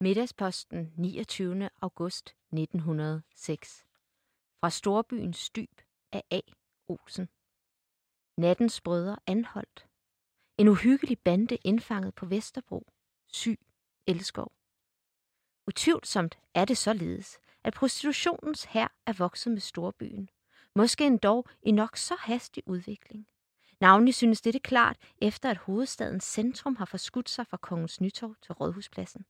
[0.00, 1.70] Middagsposten 29.
[1.80, 3.84] august 1906.
[4.60, 5.80] Fra storbyens dyb
[6.12, 6.40] af A.
[6.88, 7.28] Olsen.
[8.36, 9.86] Nattens brødre anholdt.
[10.58, 12.86] En uhyggelig bande indfanget på Vesterbro.
[13.26, 13.60] Syg
[14.06, 14.52] Elskov.
[15.66, 20.30] Utvivlsomt er det således, at prostitutionens her er vokset med storbyen.
[20.74, 23.28] Måske endda i nok så hastig udvikling.
[23.80, 28.52] Navnlig synes dette klart, efter at hovedstadens centrum har forskudt sig fra Kongens Nytorv til
[28.52, 29.26] Rådhuspladsen.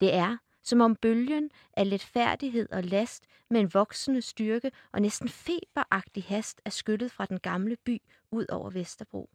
[0.00, 5.28] Det er, som om bølgen af letfærdighed og last med en voksende styrke og næsten
[5.28, 9.30] feberagtig hast er skyllet fra den gamle by ud over Vesterbro.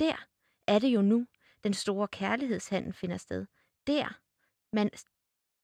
[0.00, 0.26] Der
[0.66, 1.26] er det jo nu,
[1.64, 3.46] den store kærlighedshandel finder sted.
[3.86, 4.18] Der,
[4.72, 4.90] man,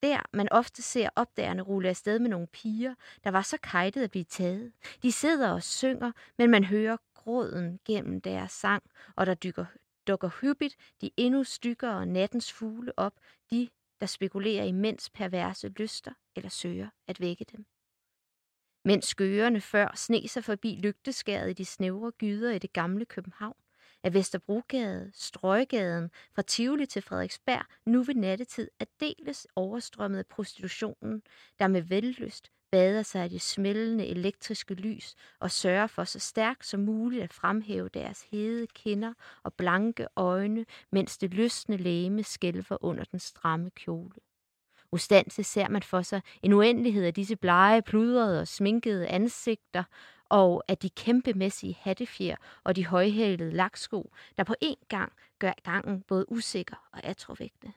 [0.03, 4.11] der man ofte ser opdagerne rulle afsted med nogle piger, der var så kajtet at
[4.11, 4.73] blive taget.
[5.03, 8.83] De sidder og synger, men man hører gråden gennem deres sang,
[9.17, 9.67] og der dykker,
[10.07, 13.15] dukker hyppigt de endnu styggere nattens fugle op,
[13.51, 13.69] de
[14.01, 17.67] der spekulerer i mænds perverse lyster eller søger at vække dem.
[18.85, 23.57] Mens skøerne før sne sig forbi lygteskæret i de snævre gyder i det gamle København,
[24.03, 31.23] er Vesterbrogade, Strøgaden fra Tivoli til Frederiksberg nu ved nattetid er deles overstrømmet af prostitutionen,
[31.59, 36.67] der med vellyst bader sig i det smældende elektriske lys og sørger for så stærkt
[36.67, 42.85] som muligt at fremhæve deres hede kinder og blanke øjne, mens det løsne læme skælver
[42.85, 44.15] under den stramme kjole.
[44.93, 49.85] Ustandse ser man for sig en uendelighed af disse blege, pludrede og sminkede ansigter,
[50.29, 56.03] og af de kæmpemæssige hattefjer og de højhælede laksko, der på én gang gør gangen
[56.03, 57.73] både usikker og atrovægtende.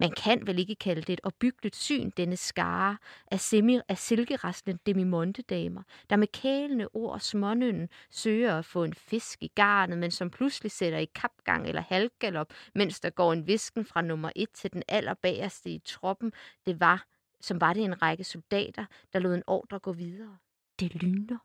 [0.00, 2.96] Man kan vel ikke kalde det et opbyggeligt syn, denne skare
[3.30, 8.94] af, semi, af silkeraslen demimontedamer, der med kælende ord og smånynden søger at få en
[8.94, 13.46] fisk i garnet, men som pludselig sætter i kapgang eller halvgalop, mens der går en
[13.46, 16.32] visken fra nummer et til den allerbagerste i troppen,
[16.66, 17.06] det var,
[17.40, 20.36] som var det en række soldater, der lod en ordre gå videre.
[20.80, 21.38] Det lyner.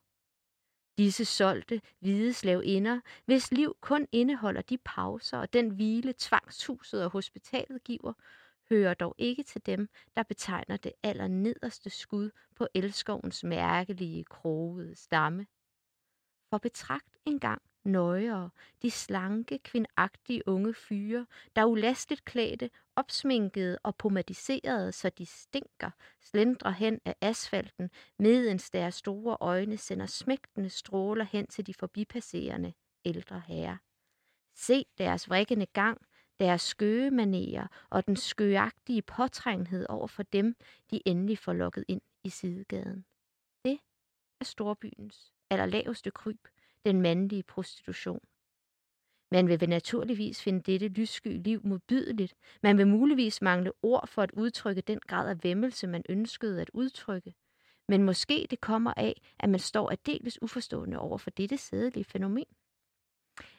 [0.97, 7.11] Disse solgte, hvide slavinder, hvis liv kun indeholder de pauser og den hvile tvangshuset og
[7.11, 8.13] hospitalet giver,
[8.69, 15.45] hører dog ikke til dem, der betegner det allernederste skud på elskovens mærkelige, krogede stamme.
[16.49, 18.49] For betragt engang nøjere
[18.81, 21.25] de slanke, kvindagtige unge fyre,
[21.55, 27.89] der ulastet klædte, opsminkede og pomadiserede, så de stinker, slendrer hen af asfalten,
[28.19, 32.73] medens deres store øjne sender smægtende stråler hen til de forbipasserende
[33.05, 33.77] ældre herrer.
[34.55, 36.01] Se deres vrikkende gang,
[36.39, 40.55] deres skøge manerer og den skøagtige påtrængenhed over for dem,
[40.91, 43.05] de endelig får lukket ind i sidegaden.
[43.65, 43.79] Det
[44.39, 46.47] er storbyens allerlaveste kryb,
[46.85, 48.19] den mandlige prostitution.
[49.31, 52.35] Man vil naturligvis finde dette lyssky liv modbydeligt.
[52.63, 56.69] Man vil muligvis mangle ord for at udtrykke den grad af vemmelse, man ønskede at
[56.73, 57.33] udtrykke.
[57.87, 62.45] Men måske det kommer af, at man står aldeles uforstående over for dette sædelige fænomen.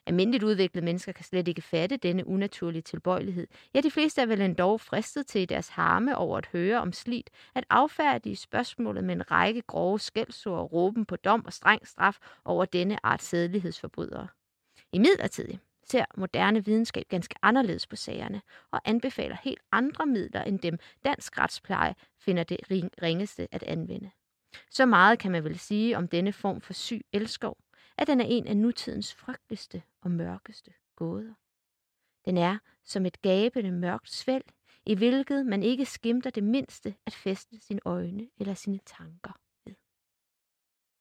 [0.07, 3.47] Almindeligt udviklede mennesker kan slet ikke fatte denne unaturlige tilbøjelighed.
[3.75, 6.93] Ja, de fleste er vel endda fristet til i deres harme over at høre om
[6.93, 11.87] slit, at affærdige spørgsmålet med en række grove skældsord og råben på dom og streng
[11.87, 14.29] straf over denne art sædelighedsforbrydere.
[14.93, 15.49] I midlertid
[15.85, 21.39] ser moderne videnskab ganske anderledes på sagerne og anbefaler helt andre midler end dem dansk
[21.39, 22.57] retspleje finder det
[23.03, 24.11] ringeste at anvende.
[24.71, 27.57] Så meget kan man vel sige om denne form for syg elskov,
[27.99, 31.35] at den er en af nutidens frygteligste og mørkeste gåder.
[32.25, 34.45] Den er som et gabende mørkt svæld,
[34.87, 39.33] i hvilket man ikke skimter det mindste at feste sine øjne eller sine tanker
[39.67, 39.75] ved.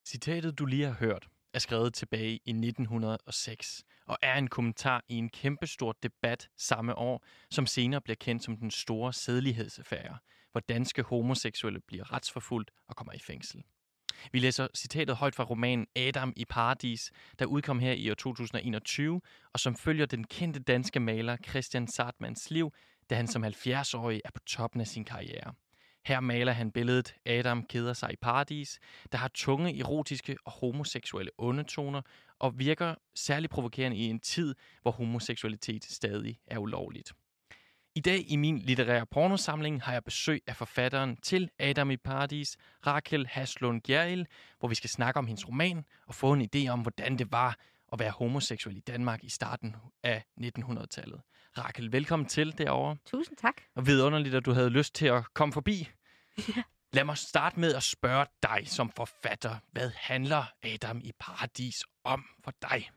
[0.07, 5.15] Citatet, du lige har hørt, er skrevet tilbage i 1906 og er en kommentar i
[5.15, 10.17] en kæmpestor debat samme år, som senere bliver kendt som den store sædelighedsaffære,
[10.51, 13.63] hvor danske homoseksuelle bliver retsforfulgt og kommer i fængsel.
[14.31, 19.21] Vi læser citatet højt fra romanen Adam i Paradis, der udkom her i år 2021,
[19.53, 22.71] og som følger den kendte danske maler Christian Sartmans liv,
[23.09, 25.53] da han som 70-årig er på toppen af sin karriere.
[26.05, 28.79] Her maler han billedet Adam keder sig i paradis,
[29.11, 32.01] der har tunge erotiske og homoseksuelle undertoner
[32.39, 37.13] og virker særligt provokerende i en tid, hvor homoseksualitet stadig er ulovligt.
[37.97, 42.57] I dag i min litterære pornosamling har jeg besøg af forfatteren til Adam i Paradis,
[42.88, 44.27] Rakel Haslund Gjeril,
[44.59, 47.57] hvor vi skal snakke om hendes roman og få en idé om, hvordan det var
[47.94, 51.21] at være homoseksuel i Danmark i starten af 1900-tallet.
[51.57, 52.97] Rakel, velkommen til derovre.
[53.05, 53.55] Tusind tak.
[53.75, 55.89] Og vidunderligt, at du havde lyst til at komme forbi.
[56.38, 56.63] Ja.
[56.93, 59.55] Lad mig starte med at spørge dig som forfatter.
[59.71, 62.89] Hvad handler Adam i Paradis om for dig?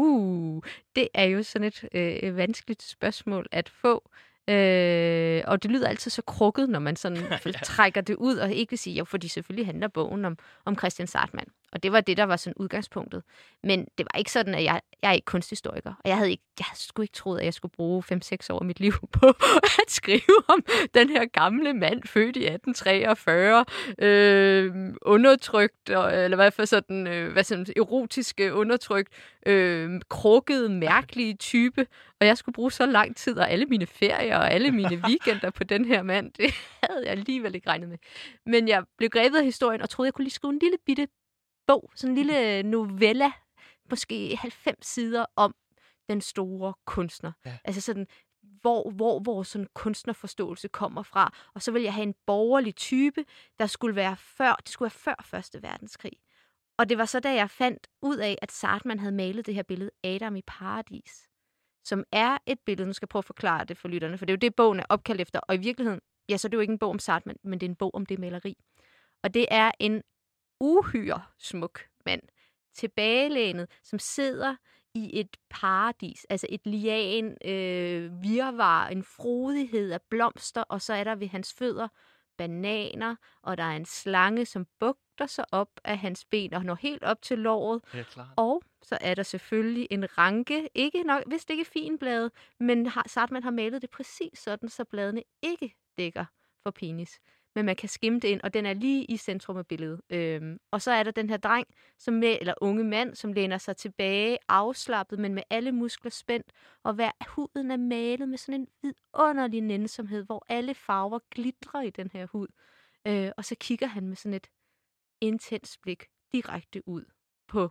[0.00, 0.62] Uh,
[0.96, 4.10] det er jo sådan et øh, vanskeligt spørgsmål at få.
[4.48, 7.50] Øh, og det lyder altid så krukket, når man sådan ja.
[7.64, 11.06] trækker det ud og ikke vil sige, jo, fordi selvfølgelig handler bogen om, om Christian
[11.06, 11.48] Sartmann.
[11.72, 13.22] Og det var det, der var sådan udgangspunktet.
[13.62, 15.94] Men det var ikke sådan, at jeg, jeg er ikke kunsthistoriker.
[16.04, 18.58] Og jeg havde, ikke, jeg havde sgu ikke troet, at jeg skulle bruge 5-6 år
[18.58, 19.28] af mit liv på
[19.64, 20.64] at skrive om
[20.94, 23.64] den her gamle mand, født i 1843,
[23.98, 29.12] øh, undertrykt, og, eller hvad for sådan, øh, hvad sådan, erotisk undertrykt,
[29.46, 31.86] øh, krukket, mærkelige type.
[32.20, 35.50] Og jeg skulle bruge så lang tid, og alle mine ferier og alle mine weekender
[35.50, 37.98] på den her mand, det havde jeg alligevel ikke regnet med.
[38.46, 41.08] Men jeg blev grebet af historien, og troede, jeg kunne lige skrive en lille bitte
[41.70, 43.32] bog, sådan en lille novella,
[43.90, 45.54] måske 90 sider om
[46.08, 47.32] den store kunstner.
[47.44, 47.58] Ja.
[47.64, 48.06] Altså sådan,
[48.42, 51.34] hvor, hvor vores sådan kunstnerforståelse kommer fra.
[51.54, 53.24] Og så vil jeg have en borgerlig type,
[53.58, 56.12] der skulle være før, det skulle være før Første Verdenskrig.
[56.78, 59.62] Og det var så, da jeg fandt ud af, at Sartman havde malet det her
[59.62, 61.28] billede, Adam i Paradis,
[61.84, 64.32] som er et billede, nu skal jeg prøve at forklare det for lytterne, for det
[64.32, 66.60] er jo det, bogen er opkaldt efter, og i virkeligheden, ja, så er det jo
[66.60, 68.56] ikke en bog om Sartman, men det er en bog om det maleri.
[69.22, 70.02] Og det er en
[70.60, 72.22] uhyre smuk mand,
[72.74, 74.56] tilbagelænet, som sidder
[74.94, 81.04] i et paradis, altså et lian, øh, virvar, en frodighed af blomster, og så er
[81.04, 81.88] der ved hans fødder
[82.36, 86.74] bananer, og der er en slange, som bugter sig op af hans ben og når
[86.74, 87.82] helt op til låret.
[87.94, 88.28] Ja, klart.
[88.36, 92.30] Og så er der selvfølgelig en ranke, ikke nok, vist ikke finblade,
[92.60, 96.24] men har, Sartman har malet det præcis sådan, så bladene ikke dækker
[96.62, 97.20] for penis
[97.54, 100.00] men man kan skimme det ind, og den er lige i centrum af billedet.
[100.10, 101.66] Øhm, og så er der den her dreng,
[101.98, 106.52] som med, eller unge mand, som læner sig tilbage, afslappet, men med alle muskler spændt,
[106.82, 111.90] og hver huden er malet med sådan en vidunderlig nænsomhed, hvor alle farver glitrer i
[111.90, 112.48] den her hud.
[113.06, 114.50] Øh, og så kigger han med sådan et
[115.20, 117.04] intens blik direkte ud
[117.48, 117.70] på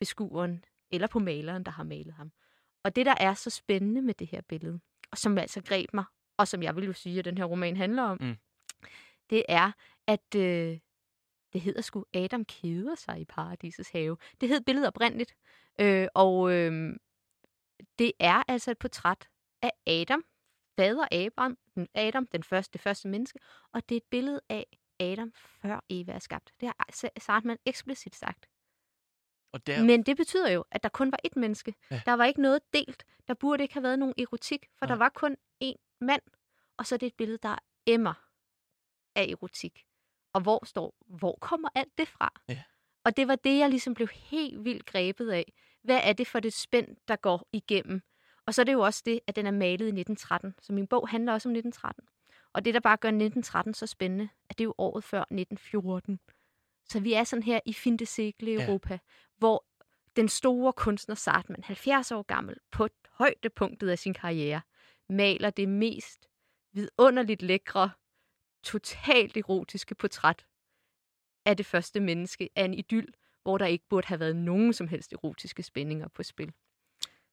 [0.00, 2.32] beskueren, eller på maleren, der har malet ham.
[2.84, 4.80] Og det, der er så spændende med det her billede,
[5.10, 6.04] og som altså greb mig,
[6.36, 8.36] og som jeg vil jo sige, at den her roman handler om, mm
[9.30, 9.72] det er,
[10.06, 10.78] at øh,
[11.52, 14.16] det hedder sgu Adam keder sig i paradisets have.
[14.40, 15.36] Det hed billedet oprindeligt,
[15.80, 16.96] øh, og øh,
[17.98, 19.28] det er altså et portræt
[19.62, 20.24] af Adam,
[20.76, 21.58] fader Abraham,
[21.94, 23.38] Adam, den første, det første menneske,
[23.72, 24.66] og det er et billede af
[25.00, 26.52] Adam, før Eva er skabt.
[26.60, 28.48] Det har Sartman eksplicit sagt.
[29.52, 29.84] Og der...
[29.84, 31.74] Men det betyder jo, at der kun var ét menneske.
[31.90, 32.00] Ja.
[32.06, 33.04] Der var ikke noget delt.
[33.28, 34.94] Der burde ikke have været nogen erotik, for Nej.
[34.94, 36.22] der var kun én mand.
[36.76, 38.14] Og så er det et billede, der emmer
[39.14, 39.84] af erotik.
[40.32, 42.32] Og hvor står, hvor kommer alt det fra?
[42.48, 42.62] Ja.
[43.04, 45.52] Og det var det, jeg ligesom blev helt vildt grebet af.
[45.82, 48.02] Hvad er det for det spænd, der går igennem?
[48.46, 50.54] Og så er det jo også det, at den er malet i 1913.
[50.62, 52.04] Så min bog handler også om 1913.
[52.52, 56.20] Og det, der bare gør 1913 så spændende, at det er jo året før 1914.
[56.88, 58.98] Så vi er sådan her i finte segle i Europa, ja.
[59.36, 59.64] hvor
[60.16, 64.60] den store kunstner Sartman, 70 år gammel, på højdepunktet af sin karriere,
[65.08, 66.28] maler det mest
[66.72, 67.90] vidunderligt lækre
[68.64, 70.46] totalt erotiske portræt
[71.46, 73.08] af det første menneske, af en idyll,
[73.42, 76.52] hvor der ikke burde have været nogen som helst erotiske spændinger på spil.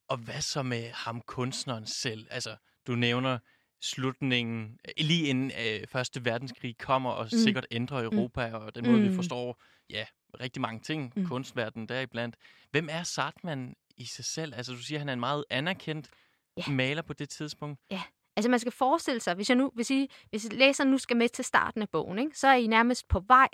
[0.07, 2.27] Og hvad så med ham, kunstneren selv?
[2.29, 2.55] Altså,
[2.87, 3.39] du nævner
[3.81, 7.37] slutningen, lige inden øh, Første Verdenskrig kommer og mm.
[7.37, 8.17] sikkert ændrer mm.
[8.17, 8.55] Europa, mm.
[8.55, 9.09] og den måde, mm.
[9.09, 10.05] vi forstår ja,
[10.39, 11.25] rigtig mange ting, mm.
[11.25, 12.35] kunstverdenen deriblandt.
[12.71, 14.53] Hvem er Sartman i sig selv?
[14.55, 16.09] Altså, du siger, at han er en meget anerkendt
[16.57, 16.71] ja.
[16.71, 17.79] maler på det tidspunkt.
[17.91, 18.01] Ja,
[18.35, 21.29] Altså man skal forestille sig, hvis, jeg nu, hvis, I, hvis læseren nu skal med
[21.29, 23.47] til starten af bogen, ikke, så er I nærmest på vej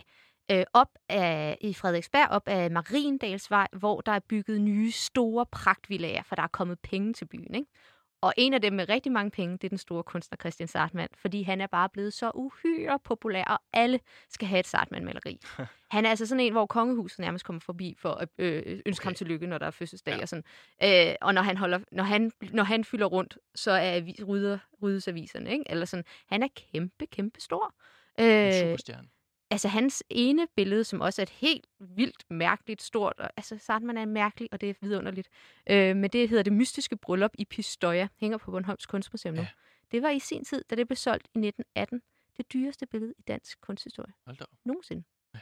[0.52, 6.24] øh, op af, i Frederiksberg, op af Mariendalsvej, hvor der er bygget nye store pragtvillager,
[6.24, 7.56] for der er kommet penge til byen.
[7.56, 7.72] Ikke?
[8.22, 11.10] Og en af dem med rigtig mange penge, det er den store kunstner Christian Sartmann,
[11.16, 15.40] fordi han er bare blevet så uhyre populær, og alle skal have et Sartmann-maleri.
[15.96, 19.08] han er altså sådan en, hvor kongehuset nærmest kommer forbi for at øh, ønske okay.
[19.08, 20.22] ham tillykke, når der er fødselsdag ja.
[20.22, 20.44] og sådan.
[20.84, 24.58] Øh, og når han, holder, når, han, når han fylder rundt, så er vi, rydder,
[24.82, 25.52] ryddes aviserne.
[25.52, 25.64] Ikke?
[25.70, 26.06] Eller sådan.
[26.28, 27.74] Han er kæmpe, kæmpe stor.
[28.20, 29.08] Øh, superstjerne
[29.52, 33.98] altså hans ene billede, som også er et helt vildt, mærkeligt, stort, og, altså Sartman
[33.98, 35.30] er mærkelig, og det er vidunderligt,
[35.70, 39.42] øh, men det hedder Det Mystiske Bryllup i Pistoia, hænger på Bornholms Kunstmuseum nu.
[39.42, 39.48] Ja.
[39.92, 42.02] Det var i sin tid, da det blev solgt i 1918,
[42.38, 44.14] det dyreste billede i dansk kunsthistorie.
[44.26, 44.46] Hold da.
[44.66, 45.04] Nogensinde.
[45.34, 45.40] Ja.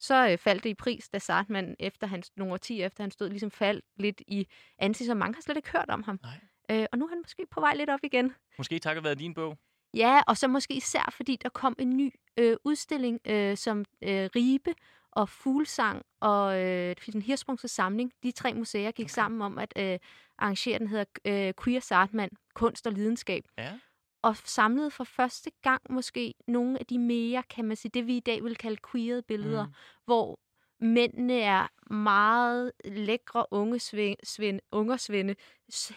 [0.00, 3.28] Så øh, faldt det i pris, da Sartman efter hans, nogle årtier efter han stod,
[3.28, 4.46] ligesom faldt lidt i
[4.78, 6.20] anti, så mange har slet ikke hørt om ham.
[6.22, 6.40] Nej.
[6.70, 8.34] Øh, og nu er han måske på vej lidt op igen.
[8.58, 9.58] Måske takket være din bog.
[9.94, 14.30] Ja, og så måske især fordi der kom en ny øh, udstilling, øh, som øh,
[14.36, 14.74] Ribe
[15.12, 19.12] og Fuglsang og øh, den Hirsprungse Samling, de tre museer gik okay.
[19.12, 19.98] sammen om at øh,
[20.38, 23.44] arrangere, den hedder øh, Queer Sartman, Kunst og Lidenskab.
[23.58, 23.78] Ja.
[24.22, 28.16] Og samlede for første gang måske nogle af de mere, kan man sige, det vi
[28.16, 29.72] i dag vil kalde queer billeder, mm.
[30.04, 30.40] hvor
[30.80, 35.34] mændene er meget lækre unge svin, svin, ungersvinde,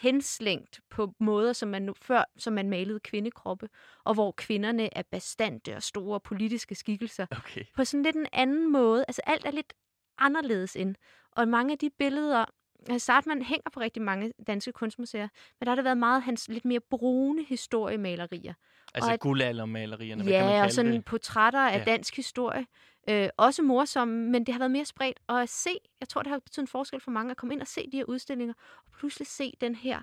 [0.02, 3.70] henslængt på måder, som man før som man malede kvindekroppe,
[4.04, 7.64] og hvor kvinderne er bastante og store politiske skikkelser Okay.
[7.76, 9.06] på sådan lidt en anden måde.
[9.08, 9.74] Altså alt er lidt
[10.18, 10.96] anderledes ind.
[11.32, 12.46] Og mange af de billeder,
[12.90, 15.28] altså Sartman hænger på rigtig mange danske kunstmuseer,
[15.60, 18.54] men der har det været meget hans lidt mere brune historiemalerier.
[18.94, 21.06] Altså guldaldermalerierne, hvad kan man Ja, kalde og sådan det?
[21.06, 21.84] portrætter af Ja.
[21.84, 22.66] dansk historie.
[23.10, 25.20] Øh, også morsomme, men det har været mere spredt.
[25.28, 25.70] Og at se,
[26.00, 27.98] jeg tror, det har betydet en forskel for mange, at komme ind og se de
[27.98, 28.54] her udstillinger,
[28.86, 30.02] og pludselig se den her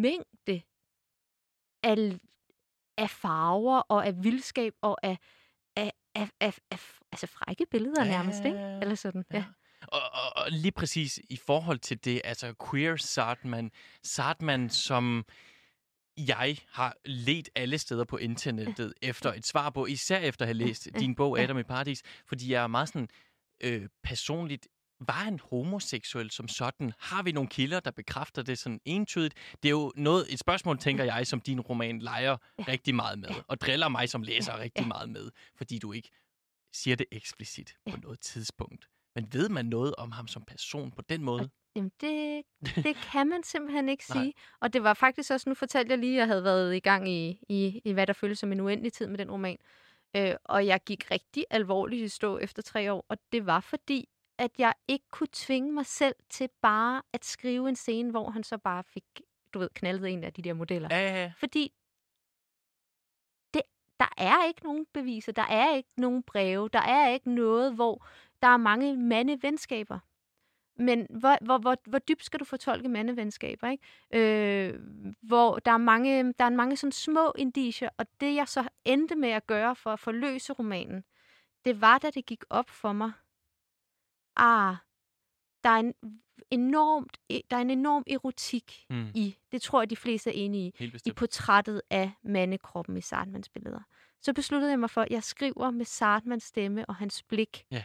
[0.00, 0.62] mængde
[1.82, 2.18] af,
[2.98, 5.18] af farver og af vildskab og af,
[5.76, 6.78] af, af, af, af
[7.12, 8.58] altså frække billeder Ja, nærmest, ikke?
[8.58, 8.80] ja, ja.
[8.80, 9.36] Eller sådan, ja.
[9.36, 9.44] Ja.
[9.92, 13.70] Og, og, og lige præcis i forhold til det, altså queer Sartman,
[14.02, 15.24] Sartman som
[16.18, 20.54] jeg har let alle steder på internettet efter et svar på, især efter at have
[20.54, 21.40] læst din bog.
[21.40, 23.08] Adam i Paradis, fordi jeg er meget sådan
[23.60, 24.68] øh, personligt,
[25.00, 26.92] var han homoseksuel som sådan?
[26.98, 29.34] Har vi nogle kilder, der bekræfter det sådan entydigt?
[29.62, 32.64] Det er jo noget, et spørgsmål, tænker jeg, som din roman leger Ja.
[32.68, 36.10] rigtig meget med, og driller mig som læser Ja, rigtig meget med, fordi du ikke
[36.72, 37.90] siger det eksplicit Ja.
[37.90, 38.88] på noget tidspunkt.
[39.16, 41.50] Men ved man noget om ham som person på den måde?
[41.76, 42.42] Jamen, det,
[42.86, 44.32] det kan man simpelthen ikke sige.
[44.60, 47.08] Og det var faktisk også, nu fortalte jeg lige, at jeg havde været i gang
[47.08, 49.58] i, i, i hvad der føles som en uendelig tid med den roman.
[50.16, 54.08] Øh, og jeg gik rigtig alvorligt i stå efter tre år, og det var fordi,
[54.38, 58.44] at jeg ikke kunne tvinge mig selv til bare at skrive en scene, hvor han
[58.44, 59.04] så bare fik,
[59.54, 60.88] du ved, knaldet en af de der modeller.
[60.90, 61.32] Ja, ja, ja.
[61.36, 61.72] Fordi
[63.54, 63.62] det,
[64.00, 68.06] der er ikke nogen beviser, der er ikke nogen breve, der er ikke noget, hvor
[68.42, 69.98] der er mange mandevenskaber.
[70.78, 74.68] Men hvor, hvor, hvor, hvor dybt skal du fortolke mandevenskaber, ikke?
[74.68, 74.80] Øh,
[75.22, 79.16] hvor der er mange, der er mange sådan små indicier, og det jeg så endte
[79.16, 81.04] med at gøre for at forløse romanen,
[81.64, 83.12] det var, da det gik op for mig.
[84.36, 84.76] Ah,
[85.64, 85.94] der er en
[86.50, 87.18] enormt,
[87.50, 90.92] der er en enorm erotik Mm, i, det tror jeg, de fleste er enige i,
[91.06, 93.80] i portrættet af mandekroppen i Sartmans billeder.
[94.22, 97.84] Så besluttede jeg mig for, at jeg skriver med Sartmans stemme og hans blik, Ja.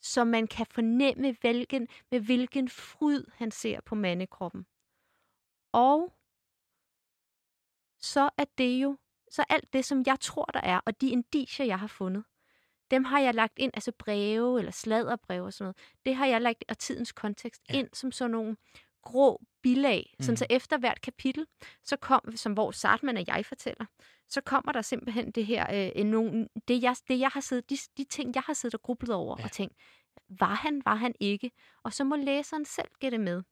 [0.00, 4.66] Så man kan fornemme, hvilken, med hvilken fryd han ser på mandekroppen.
[5.72, 6.12] Og
[8.00, 8.96] så er det jo,
[9.30, 12.24] så alt det, som jeg tror, der er, og de indicier, jeg har fundet,
[12.90, 16.40] dem har jeg lagt ind, altså breve eller sladderbreve og sådan noget, det har jeg
[16.40, 17.78] lagt og tidens kontekst ja.
[17.78, 18.56] ind som sådan nogle
[19.02, 20.22] grå bilag, mm.
[20.22, 21.46] sådan så efter hvert kapitel,
[21.84, 23.84] så kom, som hvor Sartman og jeg fortæller,
[24.28, 27.70] så kommer der simpelthen det her, øh, en nogen, det, jeg, det jeg har siddet,
[27.70, 29.44] de, de ting, jeg har siddet og grublet over ja.
[29.44, 29.76] og tænkt,
[30.28, 31.50] var han, var han ikke?
[31.82, 33.42] Og så må læseren selv gætte med.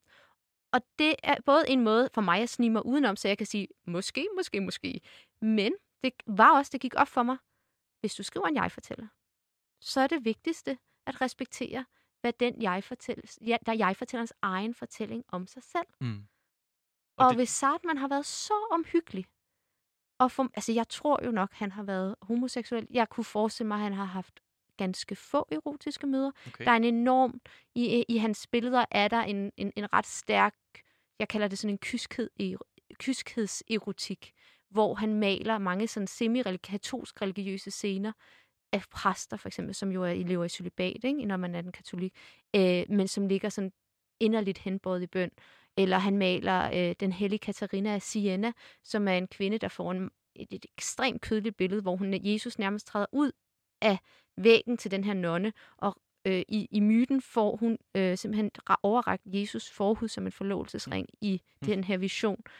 [0.73, 3.47] Og det er både en måde for mig at snige mig udenom, så jeg kan
[3.47, 5.00] sige, måske, måske, måske.
[5.41, 5.73] Men
[6.05, 7.37] det var også, det gik op for mig,
[8.00, 9.07] hvis du skriver en jeg-fortæller,
[9.81, 11.85] så er det vigtigste at respektere,
[12.26, 15.87] hvad den jeg-fortælles, ja, der er jeg-fortællerens egen fortælling om sig selv.
[16.00, 16.26] Mm.
[17.16, 19.25] Og, og det- hvis Sartman har været så omhyggelig,
[20.18, 22.87] og for, altså jeg tror jo nok, han har været homoseksuel.
[22.90, 24.40] Jeg kunne forestille mig, at han har haft
[24.76, 26.30] ganske få erotiske møder.
[26.47, 26.64] Okay.
[26.64, 27.40] Der er en enorm,
[27.75, 30.54] i, i hans billeder er der en, en, en ret stærk,
[31.18, 32.30] jeg kalder det sådan en kyskhed,
[32.99, 34.33] kyskhedserotik,
[34.71, 38.12] hvor han maler mange sådan semi-katolsk religiøse scener
[38.73, 41.73] af præster, for eksempel, som jo er, lever i celibat, ikke, når man er en
[41.73, 42.15] katolik,
[42.57, 43.73] øh, men som ligger sådan
[44.21, 45.31] inderligt henbåret i bøn.
[45.77, 48.53] Eller han maler øh, den hellige Katarina af Siena,
[48.85, 52.59] som er en kvinde, der får en, et, et ekstremt kødeligt billede, hvor hun, Jesus
[52.59, 53.33] nærmest træder ud
[53.83, 53.99] af
[54.37, 58.81] væggen til den her nonne, og øh, i, i myten får hun øh, simpelthen ra-
[58.83, 61.67] overrakt Jesus forhud som en forlovelsesring i Mm.
[61.67, 62.41] den her vision.
[62.45, 62.53] Øh,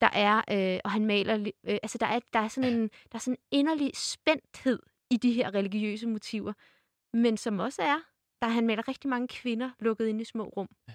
[0.00, 3.14] der er, øh, og han maler, øh, altså der er, der er sådan en, der
[3.14, 4.78] er sådan en inderlig spændthed
[5.10, 6.52] i de her religiøse motiver,
[7.12, 7.98] men som også er,
[8.42, 10.68] der han maler rigtig mange kvinder lukket inde i små rum.
[10.88, 10.94] Ja.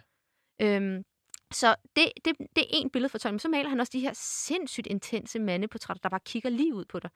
[0.62, 1.04] Øhm,
[1.52, 3.42] så det, det, det er en billedfortolkning.
[3.42, 7.00] Så maler han også de her sindssygt intense mandeportrætter, der bare kigger lige ud på
[7.00, 7.10] dig.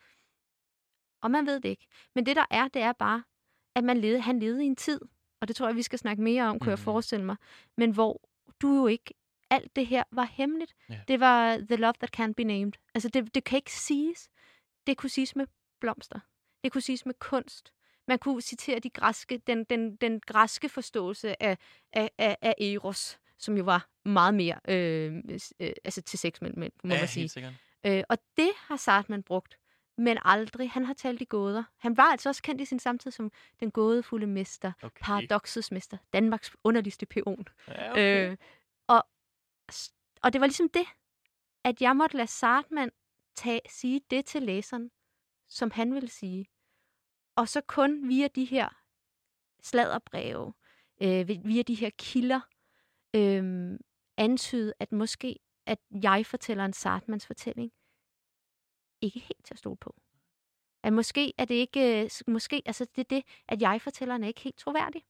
[1.23, 1.87] Og man ved det ikke.
[2.15, 3.23] Men det der er, det er bare,
[3.75, 4.99] at man levede, han levede i en tid,
[5.41, 6.83] og det tror jeg, vi skal snakke mere om, kunne jeg Mhm.
[6.83, 7.35] forestille mig,
[7.77, 8.21] men hvor
[8.61, 9.13] du jo ikke,
[9.49, 10.73] alt det her var hemmeligt.
[10.89, 10.99] Ja.
[11.07, 12.71] Det var the love that can't be named.
[12.95, 14.29] Altså det, det kan ikke siges.
[14.87, 15.45] Det kunne siges med
[15.81, 16.19] blomster.
[16.63, 17.73] Det kunne siges med kunst.
[18.07, 21.57] Man kunne citere de græske, den, den, den græske forståelse af,
[21.93, 25.13] af, af, af Eros, som jo var meget mere øh,
[25.59, 27.29] øh, altså til sex, men, men, må ja, man sige.
[27.29, 27.53] sikkert.
[27.85, 29.57] Øh, og det har Sartman brugt,
[29.97, 30.71] men aldrig.
[30.71, 31.63] Han har talt i gåder.
[31.77, 35.01] Han var altså også kendt i sin samtid som den gådefulde mester, Okay.
[35.05, 37.47] paradoxets mester, Danmarks underligste peon.
[37.67, 38.29] Ja, okay.
[38.31, 38.37] Øh,
[40.23, 40.85] og, det var ligesom det,
[41.63, 42.91] at jeg måtte lade Sartman
[43.35, 44.91] tage, sige det til læseren,
[45.47, 46.47] som han ville sige.
[47.35, 48.69] Og så kun via de her
[49.63, 50.53] sladderbreve,
[51.01, 52.41] øh, via de her kilder,
[53.15, 53.79] øh,
[54.17, 57.71] antyde, at måske, at jeg fortæller en Sartmans fortælling,
[59.01, 59.95] ikke helt til at stole på.
[60.83, 64.27] At måske er det ikke, øh, måske, altså det er det, at jeg fortælleren er
[64.27, 65.03] ikke helt troværdig.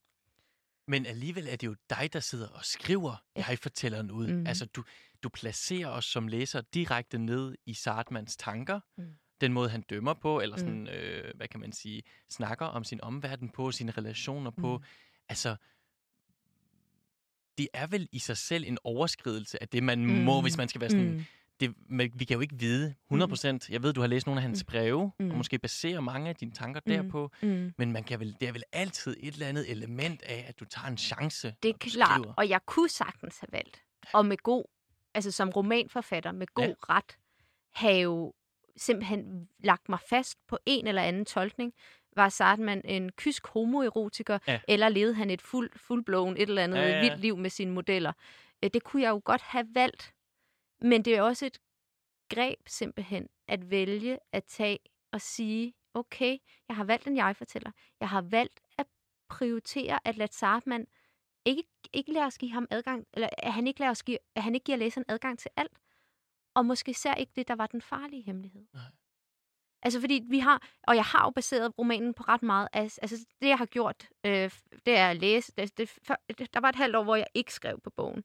[0.88, 4.28] Men alligevel er det jo dig, der sidder og skriver jeg fortæller den ud.
[4.28, 4.48] Mhm.
[4.48, 4.84] Altså, du,
[5.24, 8.80] du placerer os som læser direkte ned i Sartmans tanker.
[8.98, 9.14] Mm.
[9.42, 10.60] Den måde, han dømmer på, eller Mm.
[10.60, 14.78] sådan, øh, hvad kan man sige, snakker om sin omverden på, sine relationer på.
[14.78, 14.84] Mm.
[15.30, 15.56] Altså,
[17.58, 20.12] det er vel i sig selv en overskridelse af det, man mm.
[20.14, 21.12] må, hvis man skal være sådan...
[21.12, 21.26] Mm.
[21.60, 23.70] Det, men vi kan jo ikke vide 100 procent.
[23.70, 24.66] Jeg ved, du har læst nogle af hans Mm.
[24.72, 25.30] breve, Mm.
[25.32, 26.92] og måske baserer mange af dine tanker Mm.
[26.94, 27.32] derpå.
[27.42, 27.74] Mm.
[27.78, 30.66] Men man kan vel, det er vel altid et eller andet element af, at du
[30.66, 31.56] tager en chance.
[31.64, 32.34] Det er klart, skriver.
[32.38, 33.84] og jeg kunne sagtens have valgt,
[34.14, 34.64] og med god,
[35.14, 36.74] altså som romanforfatter med god Ja.
[36.90, 37.18] ret,
[37.74, 38.34] have jo
[38.78, 41.74] simpelthen lagt mig fast på en eller anden tolkning.
[42.16, 44.60] Var Sartman en kysk homoerotiker, Ja.
[44.68, 47.04] eller levede han et fuld, fuldblown et eller andet Ja, ja, ja, ja.
[47.04, 47.10] ja.
[47.10, 48.14] vildt liv med sine modeller?
[48.64, 50.14] Øh, Det kunne jeg jo godt have valgt,
[50.82, 51.60] men det er også et
[52.30, 54.80] greb simpelthen at vælge at tage
[55.12, 57.72] og sige, okay, jeg har valgt en jeg-fortæller.
[58.00, 58.86] Jeg har valgt at
[59.30, 60.88] prioritere at lade Sartman
[61.46, 64.44] ikke, ikke lade os give ham adgang, eller at han ikke, lader os give, at
[64.44, 65.78] han ikke giver læseren adgang til alt.
[66.54, 68.66] Og måske især ikke det, der var den farlige hemmelighed.
[68.74, 68.84] Nej.
[69.82, 73.26] Altså fordi vi har, og jeg har jo baseret romanen på ret meget, af, altså
[73.42, 74.52] det jeg har gjort, øh,
[74.86, 76.00] det er at læse, det, det,
[76.38, 78.24] det, der var et halvt år, hvor jeg ikke skrev på bogen.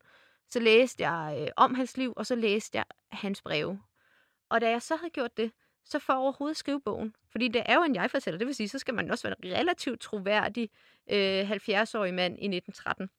[0.53, 3.81] Så læste jeg øh, om hans liv, og så læste jeg hans breve.
[4.49, 5.51] Og da jeg så havde gjort det,
[5.85, 8.79] så for overhovedet skrive bogen, fordi det er jo en jeg-fortæller, det vil sige, så
[8.79, 10.69] skal man også være en relativt troværdig
[11.11, 13.09] øh, 70-årig mand i 1913.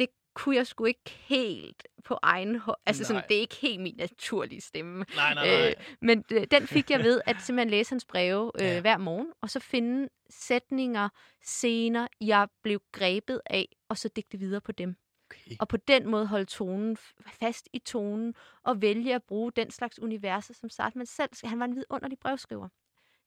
[0.00, 2.78] Det kunne jeg sgu ikke helt på egen hånd.
[2.86, 3.26] Altså sådan, Nej.
[3.26, 5.04] det er ikke helt min naturlige stemme.
[5.16, 5.68] Nej, nej, nej.
[5.68, 8.80] Øh, men øh, den fik jeg ved at simpelthen læse hans breve øh, ja.
[8.80, 11.08] hver morgen, og så finde sætninger,
[11.42, 14.96] scener, jeg blev grebet af, og så digte videre på dem.
[15.30, 15.56] Okay.
[15.60, 16.96] Og på den måde holde tonen
[17.40, 21.64] fast i tonen, og vælge at bruge den slags universer, som Sartman selv, han var
[21.64, 22.68] en vidunderlig brevskriver.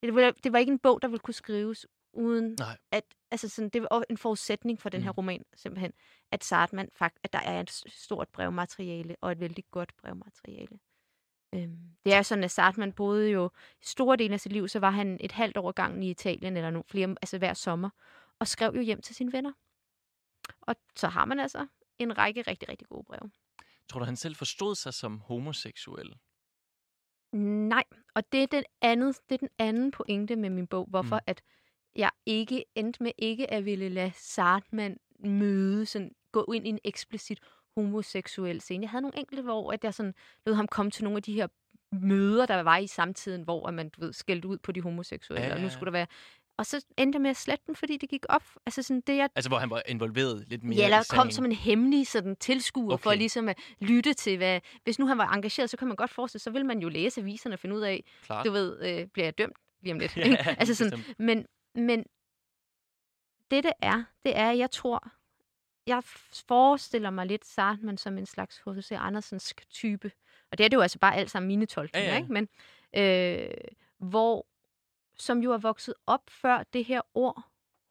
[0.04, 2.78] Det var, det var ikke en bog, der ville kunne skrives uden Nej.
[2.92, 5.16] at, altså sådan, det var en forudsætning for den her Mm.
[5.18, 5.94] roman, simpelthen,
[6.32, 10.80] at Sartman, fakt, at der er et stort brevmateriale, og et vældig godt brevmateriale.
[11.56, 13.50] Øhm, det er sådan, at Sartman boede jo
[13.82, 16.70] store dele af sit liv, så var han et halvt år gangen i Italien, eller
[16.70, 17.90] no, flere, altså hver sommer,
[18.40, 19.52] og skrev jo hjem til sine venner.
[20.62, 21.68] Og så har man altså
[22.04, 23.32] en række rigtig, rigtig gode breve.
[23.90, 26.16] Tror du, han selv forstod sig som homoseksuel?
[27.34, 27.84] Nej,
[28.16, 31.22] og det er den anden, det er den anden pointe med min bog, hvorfor Mm.
[31.28, 31.42] at
[31.96, 36.80] jeg ikke endte med ikke at ville lade Sartman møde, sådan, gå ind i en
[36.84, 37.40] eksplicit
[37.76, 38.84] homoseksuel scene.
[38.84, 40.14] Jeg havde nogle enkelte, hvor at jeg sådan,
[40.46, 41.48] lod ham komme til nogle af de her
[41.92, 45.42] møder, der var i samtiden, hvor at man du ved, skældte ud på de homoseksuelle,
[45.42, 45.74] Ja, ja, og ja, nu ja.
[45.74, 46.08] skulle der være...
[46.60, 48.44] Og så endte jeg med at slette den, fordi det gik op.
[48.66, 51.46] Altså sådan det, jeg Altså, hvor han var involveret lidt mere Ja, eller kom som
[51.46, 53.04] en hemmelig sådan, tilskuer okay.
[53.04, 54.62] for ligesom at lytte til, hvad...
[54.84, 57.22] Hvis nu han var engageret, så kan man godt forestille så vil man jo læse
[57.22, 58.46] aviserne og finde ud af, Klart.
[58.46, 60.18] du ved, øh, bliver jeg dømt lige om lidt.
[60.18, 61.20] Ja, altså sådan, bestemt.
[61.20, 61.46] men,
[61.76, 62.00] men
[63.52, 65.12] det det er, det er, jeg tror,
[65.88, 66.04] jeg
[66.48, 68.92] forestiller mig lidt Sartman som en slags H.C.
[68.92, 70.12] Andersens type.
[70.52, 72.22] Og det er det jo altså bare alt sammen mine tolkninger, Ja, ja.
[72.22, 72.34] ikke?
[72.34, 72.48] Men
[72.96, 73.54] øh,
[74.10, 74.46] hvor,
[75.20, 77.44] som jo er vokset op før det her ord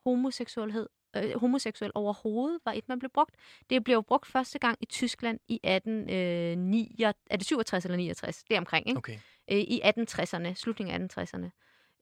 [0.04, 3.34] homoseksuelhed, øh, homoseksuel overhovedet var et, man blev brugt.
[3.70, 8.44] Det blev brugt første gang i Tyskland i 1869, er det 67 eller 69?
[8.44, 8.98] Det er omkring, ikke?
[8.98, 9.18] Okay.
[9.50, 11.50] øh, i 1860'erne, slutningen af 1860'erne.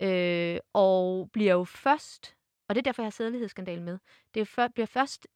[0.07, 2.37] Øh, og bliver jo først,
[2.69, 3.99] og det er derfor, jeg har sædelighedsskandal med,
[4.35, 5.27] det er før, bliver først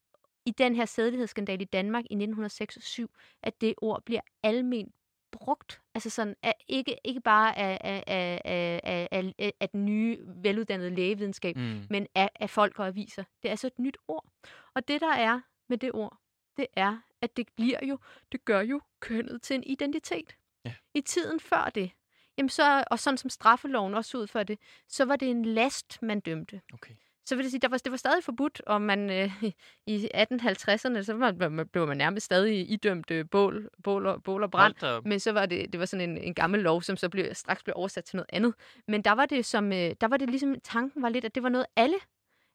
[0.46, 3.06] i den her sædelighedsskandal i Danmark i 1906-7,
[3.42, 4.94] at det ord bliver alment
[5.32, 5.80] brugt.
[5.94, 10.18] Altså sådan, at ikke, ikke bare af, af, af, af, af, af, af den nye,
[10.20, 11.86] veluddannede lægevidenskab, Mm.
[11.90, 13.24] men af, af folk og aviser.
[13.42, 14.26] Det er altså et nyt ord.
[14.74, 16.16] Og det, der er med det ord,
[16.56, 17.98] det er, at det bliver jo,
[18.32, 20.36] det gør jo kønnet til en identitet.
[20.64, 20.74] Ja.
[20.94, 21.90] I tiden før det,
[22.38, 26.02] jamen så, og sådan som straffeloven også ud for det, så var det en last,
[26.02, 26.60] man dømte.
[26.72, 26.94] Okay.
[27.30, 29.44] Så vil det sige, der var, det var stadig forbudt, og man øh,
[29.86, 34.42] i 1850'erne, så var, man, blev man nærmest stadig idømt øh, bål, bål, og, bål
[34.42, 34.74] og brand.
[35.04, 37.62] Men så var det, det var sådan en, en gammel lov, som så blev, straks
[37.62, 38.54] blev oversat til noget andet.
[38.88, 41.42] Men der var det som, øh, der var det ligesom, tanken var lidt, at det
[41.42, 41.96] var noget alle,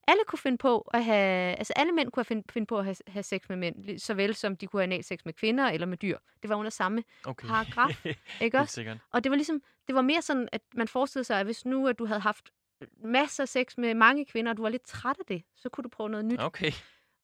[0.07, 2.95] alle kunne finde på at have, altså alle mænd kunne finde, finde på at have,
[3.07, 6.17] have sex med mænd, såvel som de kunne have analsex med kvinder eller med dyr.
[6.41, 7.47] Det var under samme Okay.
[7.47, 8.05] paragraf,
[8.41, 8.81] ikke også?
[9.11, 11.87] Og det var ligesom, det var mere sådan, at man forestillede sig, at hvis nu
[11.87, 12.49] at du havde haft
[12.97, 15.83] masser af sex med mange kvinder, og du var lidt træt af det, så kunne
[15.83, 16.39] du prøve noget nyt.
[16.39, 16.71] Okay.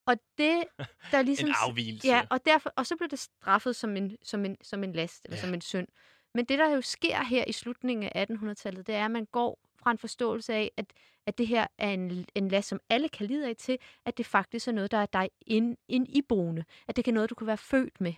[0.05, 0.63] Og det,
[1.11, 1.49] der ligesom...
[1.49, 2.07] En afvielse.
[2.07, 5.25] Ja, og, derfor, og så blev det straffet som en, som en, som en last,
[5.25, 5.41] eller Ja.
[5.41, 5.87] som en synd.
[6.33, 9.59] Men det, der jo sker her i slutningen af 1800-tallet, det er, at man går
[9.75, 10.93] fra en forståelse af, at,
[11.25, 14.25] at det her er en, en last, som alle kan lide af, til at det
[14.25, 16.63] faktisk er noget, der er dig ind, ind i boende.
[16.87, 18.13] At det kan noget, du kan være født med.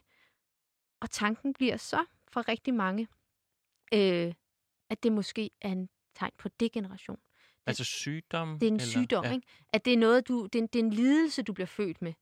[1.02, 3.08] Og tanken bliver så for rigtig mange,
[3.94, 4.34] øh,
[4.90, 7.16] at det måske er en tegn på degeneration.
[7.16, 8.60] Det, Altså sygdom?
[8.60, 8.86] det er en eller?
[8.88, 9.32] sygdom, ja.
[9.34, 9.48] ikke?
[9.74, 12.14] At det er noget, du, det er, det er en lidelse, du bliver født med.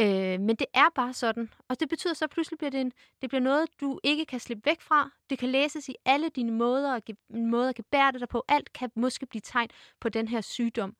[0.00, 1.50] Øh, men det er bare sådan.
[1.68, 4.40] Og det betyder så, at pludselig bliver det, en, det bliver noget, du ikke kan
[4.40, 5.10] slippe væk fra.
[5.30, 8.44] Det kan læses i alle dine måder at, ge- måder at gebære dig på.
[8.48, 9.68] Alt kan måske blive tegn
[10.00, 10.96] på den her sygdom.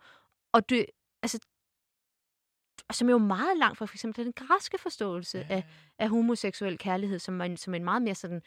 [0.53, 0.87] Og det,
[1.23, 1.39] altså,
[2.93, 5.55] som er jo meget langt fra for eksempel den græske forståelse ja.
[5.55, 5.65] af,
[5.99, 8.43] af homoseksuel kærlighed, som er, en, som er en meget mere sådan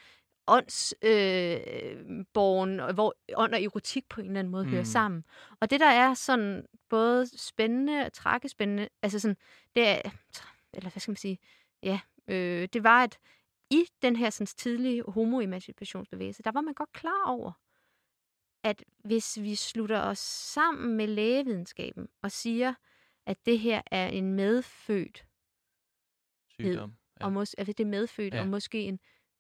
[0.48, 4.70] åndsborgen, øh, hvor ånd og erotik på en eller anden måde mm.
[4.70, 4.86] hører Mm.
[4.86, 5.26] sammen.
[5.60, 9.38] Og det, der er sådan både spændende og trækkespændende, altså sådan,
[9.76, 10.02] det er,
[10.74, 11.40] eller hvad skal man sige,
[11.84, 13.20] ja, øh, det var, at
[13.70, 17.52] i den her sådan, tidlige homoemancipationsbevægelse, der var man godt klar over,
[18.64, 22.74] at hvis vi slutter os sammen med lægevidenskaben og siger,
[23.26, 25.26] at det her er en medfødt
[26.50, 26.94] Sygdom.
[27.20, 27.26] ja.
[27.26, 28.34] og mås- at det er medfødt.
[28.34, 28.42] Ja.
[28.42, 29.00] og måske en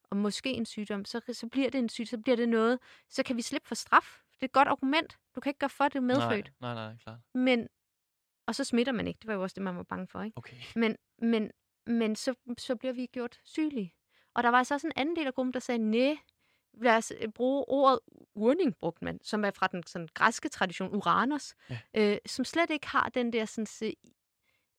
[0.09, 3.23] og måske en sygdom, så, så bliver det en sygdom, så bliver det noget, så
[3.23, 4.19] kan vi slippe for straf.
[4.33, 5.17] Det er et godt argument.
[5.35, 6.51] Du kan ikke gøre for, at det er medfødt.
[6.61, 7.19] Nej, nej, nej, klart.
[7.33, 7.67] Men,
[8.47, 9.17] og så smitter man ikke.
[9.19, 10.37] Det var jo også det, man var bange for, ikke?
[10.37, 10.57] Okay.
[10.75, 11.51] Men, men,
[11.85, 13.93] men så, så bliver vi gjort sygelige.
[14.33, 16.17] Og der var altså også en anden del af gruppen, der sagde, nej,
[16.73, 17.99] lad os øh, bruge ordet
[18.35, 21.79] urning, brugte man, som er fra den sådan, græske tradition, Uranus, Ja.
[21.93, 23.95] øh, som slet ikke har den der sådan,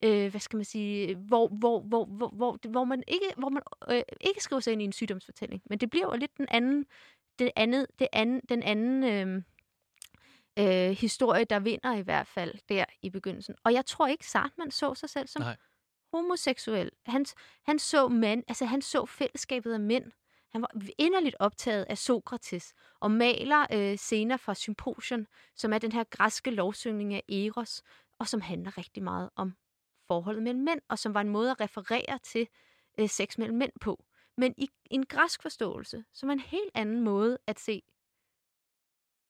[0.04, 3.62] øh, hvad skal man sige, hvor, hvor, hvor, hvor, hvor, hvor man ikke, hvor man
[3.90, 5.62] øh, ikke skriver sig ind i en sygdomsfortælling.
[5.64, 6.86] Men det bliver jo lidt den anden,
[7.38, 9.42] det andet, det anden, den anden øh,
[10.58, 13.54] øh, historie, der vinder i hvert fald der i begyndelsen.
[13.64, 15.56] Og jeg tror ikke, Sartman så sig selv som Nej.
[16.12, 16.90] homoseksuel.
[17.06, 17.26] Han,
[17.66, 20.12] han så mænd, altså han så fællesskabet af mænd.
[20.52, 25.92] Han var inderligt optaget af Sokrates og maler øh, scener fra Symposion, som er den
[25.92, 27.82] her græske lovsøgning af Eros,
[28.18, 29.56] og som handler rigtig meget om
[30.08, 32.48] forholdet mellem mænd, og som var en måde at referere til
[33.00, 34.04] øh, sex mellem mænd på.
[34.36, 37.82] Men i, en græsk forståelse, som er en helt anden måde at se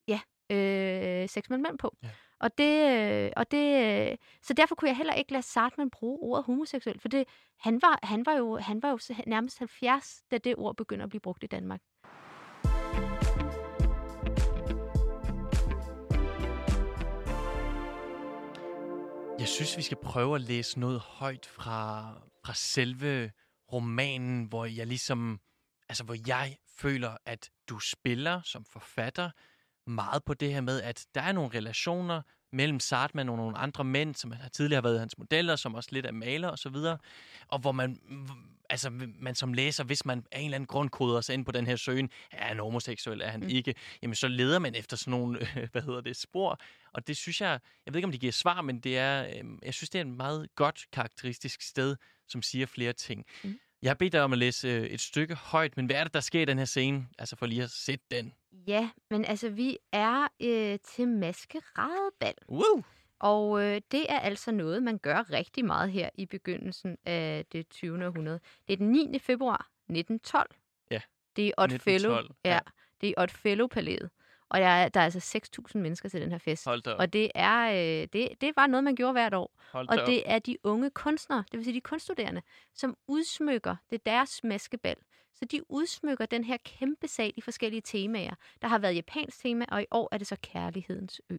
[0.09, 1.97] ja, øh, sex mellem mænd på.
[2.03, 2.11] Ja.
[2.41, 3.67] Og det, øh, og det,
[4.11, 7.83] øh, så derfor kunne jeg heller ikke lade Sartman bruge ordet homoseksuel, for det, han,
[7.83, 11.21] var, han, var jo, han var jo nærmest 70, da det ord begynder at blive
[11.21, 11.81] brugt i Danmark.
[19.47, 22.13] Jeg synes, vi skal prøve at læse noget højt fra,
[22.45, 23.33] fra selve
[23.73, 25.41] romanen, hvor jeg ligesom,
[25.89, 29.31] altså hvor jeg føler, at du spiller som forfatter
[29.87, 33.85] meget på det her med, at der er nogle relationer mellem Sartman og nogle andre
[33.85, 36.69] mænd, som har tidligere har været hans modeller, som også lidt er maler og så
[36.69, 36.99] videre,
[37.49, 38.01] og hvor man,
[38.71, 41.53] altså man som læser, hvis man af en eller anden grund koder sig ind på
[41.53, 43.47] den her søgen, er han homoseksuel, er han Mm.
[43.47, 43.53] mm.
[43.53, 46.61] ikke, jamen så leder man efter sådan nogle, øh, hvad hedder det, spor,
[46.93, 49.45] og det synes jeg, jeg ved ikke om det giver svar, men det er, øh,
[49.63, 51.97] jeg synes det er et meget godt karakteristisk sted,
[52.29, 53.25] som siger flere ting.
[53.45, 53.59] Mm.
[53.83, 56.15] Jeg har bedt dig om at læse øh, et stykke højt, men hvad er det,
[56.15, 57.07] der sker i den her scene?
[57.19, 58.33] Altså for lige at sætte den.
[58.67, 62.35] Ja, men altså, vi er øh, til maskeradebal.
[62.49, 62.83] Woo!
[63.19, 67.69] Og øh, det er altså noget, man gør rigtig meget her i begyndelsen af det
[67.69, 68.07] 20.
[68.07, 68.41] århundrede.
[68.69, 69.19] Det er den 9.
[69.19, 70.55] februar 1912.
[70.91, 71.01] Ja,
[71.37, 72.13] Det er Oddfellow.
[72.13, 72.59] 1912, Ja, ja.
[73.01, 74.11] det er Oddfellow-palæet.
[74.49, 75.39] Og der er, der er altså
[75.75, 76.65] 6.000 mennesker til den her fest.
[76.65, 77.01] Hold da op.
[77.01, 79.53] Og det er, øh, det, det var noget, man gjorde hvert år.
[79.73, 80.07] Hold Og da op.
[80.07, 82.43] det er de unge kunstnere, det vil sige de kunststuderende,
[82.75, 84.97] som udsmykker, det er deres maskebal.
[85.37, 88.35] Så de udsmykker den her kæmpe sal i forskellige temaer.
[88.63, 91.37] Der har været japansk tema, og i år er det så kærlighedens ø.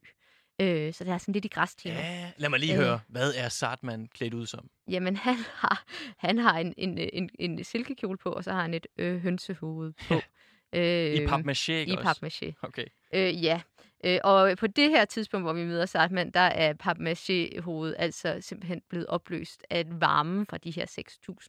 [0.62, 1.96] Øh, så det er sådan lidt i græstema.
[1.96, 2.80] Ja, lad mig lige Øh.
[2.80, 4.70] høre, hvad er Sartman klædt ud som?
[4.90, 5.84] Jamen, han har,
[6.18, 9.94] han har en, en, en, en silkekjole på, og så har han et øh, hønsehoved
[10.08, 10.14] på.
[10.74, 12.52] øh, I papmaché, ikke I papmaché.
[12.62, 12.86] Okay.
[13.14, 13.62] Øh, ja,
[14.06, 18.82] øh, og på det her tidspunkt, hvor vi møder Sartman, der er papmaché-hovedet altså simpelthen
[18.90, 20.86] blevet opløst af varmen fra de her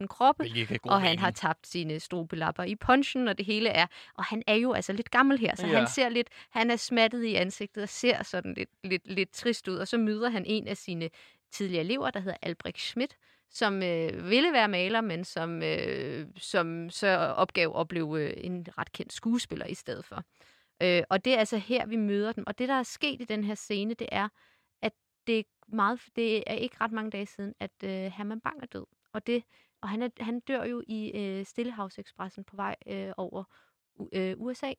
[0.00, 0.44] 6.000 kroppe.
[0.92, 1.20] Og han mening.
[1.20, 3.86] har tabt sine strobelapper i punchen, og det hele er...
[4.14, 5.78] Og han er jo altså lidt gammel her, så Ja.
[5.78, 6.28] han ser lidt...
[6.50, 9.76] Han er smattet i ansigtet og ser sådan lidt, lidt, lidt trist ud.
[9.76, 11.10] Og så møder han en af sine
[11.52, 13.16] tidligere elever, der hedder Albrecht Schmidt,
[13.50, 18.66] som øh, ville være maler, men som, øh, som så opgav at blive øh, en
[18.78, 20.24] ret kendt skuespiller i stedet for.
[20.82, 22.44] Øh, og det er altså her, vi møder dem.
[22.46, 24.28] Og det, der er sket i den her scene, det er,
[24.82, 24.92] at
[25.26, 28.66] det er, meget, det er ikke ret mange dage siden, at øh, Herman Bang er
[28.66, 28.84] død.
[29.12, 29.44] Og, det,
[29.82, 33.44] og han, er, han dør jo i øh, Stillehavsekspressen på vej øh, over
[34.12, 34.72] øh, USA.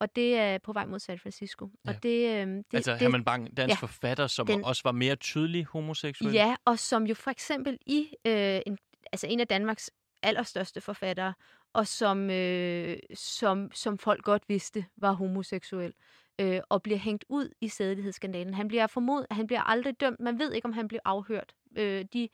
[0.00, 1.70] Og det er på vej mod San Francisco.
[1.84, 1.90] Ja.
[1.90, 3.86] Og det, øh, det, altså det, Herman Bang, dansk ja.
[3.86, 6.32] forfatter, som den, også var mere tydelig homoseksuel.
[6.32, 8.78] Ja, og som jo for eksempel i øh, en,
[9.12, 9.90] altså en af Danmarks
[10.22, 11.34] allerstørste forfattere,
[11.72, 15.92] og som, øh, som, som folk godt vidste var homoseksuel,
[16.40, 18.54] øh, og bliver hængt ud i sædelighedsskandalen.
[18.54, 20.20] Han bliver formodet, han bliver aldrig dømt.
[20.20, 21.54] Man ved ikke, om han blev afhørt.
[21.76, 22.28] Øh, de,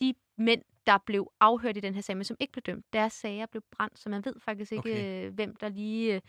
[0.00, 3.12] de mænd, der blev afhørt i den her sag, men som ikke blev dømt, deres
[3.12, 5.26] sager blev brændt, så man ved faktisk ikke, Okay.
[5.26, 6.14] øh, hvem der lige...
[6.14, 6.20] Øh,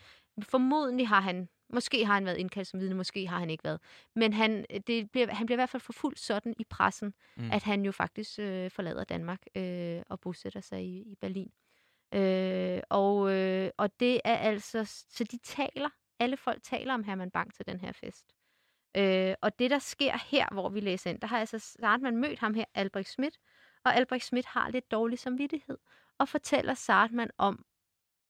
[0.44, 3.80] formodentlig har han, måske har han været indkaldt som vidne, måske har han ikke været.
[4.16, 7.52] Men han, det bliver, han bliver i hvert fald forfulgt sådan i pressen, mm.
[7.52, 11.52] at han jo faktisk øh, forlader Danmark øh, og bosætter sig i, i Berlin.
[12.14, 17.32] Øh, og, øh, og det er altså, så de taler, alle folk taler om Herman
[17.32, 18.26] Bang til den her fest.
[18.98, 22.40] Øh, og det, der sker her, hvor vi læser ind, der har altså Sartman mødt
[22.40, 23.40] ham her, Albrecht Schmidt,
[23.84, 25.78] og Albrecht Schmidt har lidt dårlig samvittighed,
[26.18, 27.66] og fortæller Sartman om,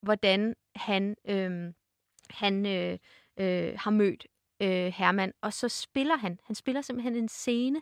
[0.01, 1.73] hvordan han, øh,
[2.29, 2.97] han øh,
[3.37, 4.27] øh, har mødt
[4.61, 7.81] øh, Herman, og så spiller han, han spiller simpelthen en scene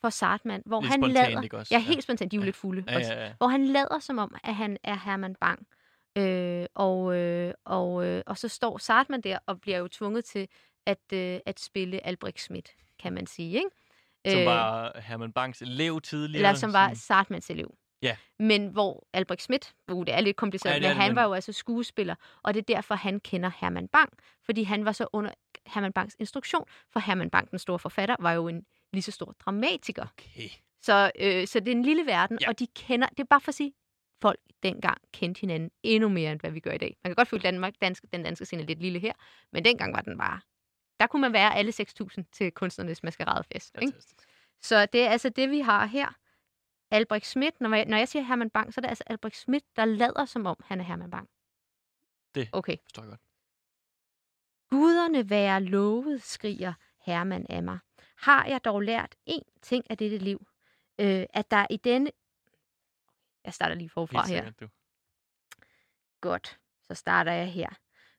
[0.00, 1.74] for Sartman, hvor Lidt han lader, ikke også?
[1.74, 1.84] ja, Ja.
[1.84, 2.46] helt spontant, de er jo Ja.
[2.46, 3.32] lidt fulde, Ja, også, ja, ja.
[3.38, 5.66] hvor han lader som om, at han er Herman Bang.
[6.18, 10.48] Øh, og, øh, og, øh, og så står Sartman der og bliver jo tvunget til
[10.86, 13.54] at, øh, at spille Albrecht Schmidt, kan man sige.
[13.56, 13.70] Ikke?
[14.30, 16.48] Som Øh, var Herman Bangs elev tidligere.
[16.48, 17.74] eller som var Sartmans elev.
[18.02, 18.16] Ja.
[18.38, 21.10] Men hvor Albrecht Schmidt, uh, det er lidt kompliceret, Ja, ja, det er men han
[21.10, 24.12] men- var jo altså skuespiller, og det er derfor, han kender Herman Bang,
[24.44, 25.30] fordi han var så under
[25.66, 28.64] Herman Bangs instruktion, for Herman Bang, den store forfatter, var jo en
[28.96, 30.06] lige så stor dramatiker.
[30.18, 30.48] Okay.
[30.82, 32.48] Så, øh, så det er en lille verden, Ja.
[32.48, 33.72] og de kender, det er bare for at sige,
[34.22, 36.96] folk dengang kendte hinanden endnu mere, end hvad vi gør i dag.
[37.04, 39.12] Man kan godt føle, at Danmark, dansk, den danske scene er lidt lille her,
[39.52, 40.40] men dengang var den bare,
[41.00, 43.76] der kunne man være alle 6.000 til kunstnernes maskeradefest.
[43.82, 43.92] Ikke?
[44.60, 46.16] Så det er altså det, vi har her.
[46.90, 49.64] Albrecht Schmidt, når jeg, når jeg siger Herman Bang, så er det altså Albrecht Schmidt,
[49.76, 51.28] der lader som om, han er Herman Bang.
[52.34, 52.48] Det.
[52.52, 52.76] Okay.
[52.82, 53.20] Forstår jeg godt.
[54.70, 57.78] Guderne være lovet, skriger Herman af mig.
[58.16, 60.46] Har jeg dog lært én ting af dette liv,
[60.98, 62.10] øh, at der i denne...
[63.44, 64.36] Jeg starter lige forfra Helt her.
[64.36, 64.68] sikkert, du.
[66.20, 67.68] Godt, så starter jeg her.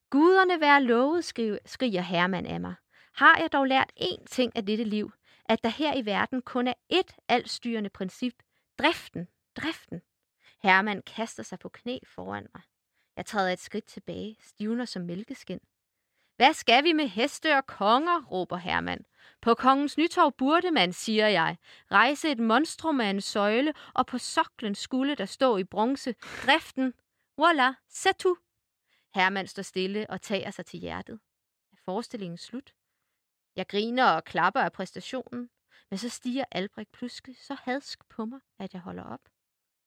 [0.09, 2.75] Guderne være lovet, skriver, skriger Herman af mig.
[3.13, 5.11] Har jeg dog lært én ting af dette liv,
[5.45, 8.33] at der her i verden kun er ét altstyrende princip.
[8.79, 10.01] Driften, driften.
[10.63, 12.61] Herman kaster sig på knæ foran mig.
[13.15, 15.59] Jeg træder et skridt tilbage, stivner som mælkeskin.
[16.37, 19.05] Hvad skal vi med heste og konger, råber Herman.
[19.41, 21.57] På kongens nytorv burde man, siger jeg,
[21.91, 26.93] rejse et monstrum af en søjle, og på soklen skulle der stå i bronze, driften,
[27.37, 28.37] Voila, c'est tout.
[29.15, 31.19] Herman står stille og tager sig til hjertet.
[31.71, 32.73] Er forestillingen slut?
[33.55, 35.49] Jeg griner og klapper af præstationen,
[35.89, 39.29] men så stiger Albrecht pludselig så hadsk på mig, at jeg holder op.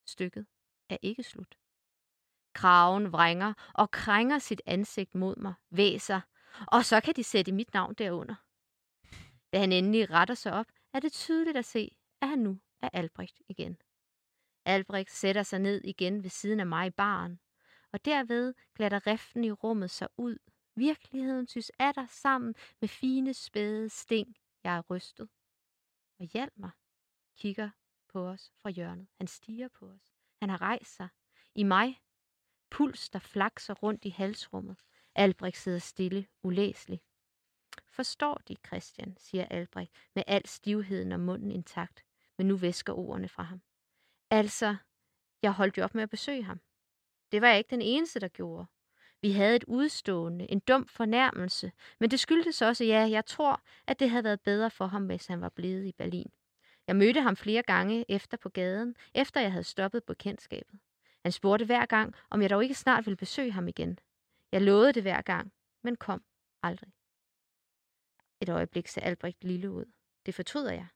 [0.06, 0.46] Stykket
[0.88, 1.58] er ikke slut.
[2.54, 6.20] Kraven vrænger og krænger sit ansigt mod mig, væser,
[6.66, 8.34] og så kan de sætte mit navn derunder.
[9.52, 12.88] Da han endelig retter sig op, er det tydeligt at se, at han nu er
[12.92, 13.76] Albrecht igen.
[14.64, 17.40] Albrecht sætter sig ned igen ved siden af mig i baren,
[17.92, 20.36] og derved glatter riften i rummet sig ud.
[20.76, 24.36] Virkeligheden synes er der sammen med fine spæde sting.
[24.64, 25.28] Jeg er rystet.
[26.18, 26.76] Og Hjalmar
[27.36, 27.70] kigger
[28.08, 29.08] på os fra hjørnet.
[29.18, 30.12] Han stiger på os.
[30.40, 31.08] Han har rejst sig.
[31.54, 32.00] I mig.
[32.70, 34.82] Puls, der flakser rundt i halsrummet.
[35.14, 37.00] Albrecht sidder stille, ulæselig.
[37.88, 42.04] Forstår de, Christian, siger Albrecht med al stivheden og munden intakt,
[42.38, 43.62] men nu væsker ordene fra ham.
[44.30, 44.76] Altså,
[45.42, 46.60] jeg holdt jo op med at besøge ham.
[47.32, 48.66] Det var jeg ikke den eneste, der gjorde.
[49.22, 54.00] Vi havde et udstående, en dum fornærmelse, men det skyldtes også, ja, jeg tror, at
[54.00, 56.30] det havde været bedre for ham, hvis han var blevet i Berlin.
[56.86, 60.80] Jeg mødte ham flere gange efter på gaden, efter jeg havde stoppet bekendtskabet.
[61.22, 63.98] Han spurgte hver gang, om jeg dog ikke snart ville besøge ham igen.
[64.52, 66.24] Jeg lovede det hver gang, men kom
[66.62, 66.92] aldrig.
[68.40, 69.84] Et øjeblik ser Albrecht lille ud.
[70.26, 70.88] Det fortryder jeg.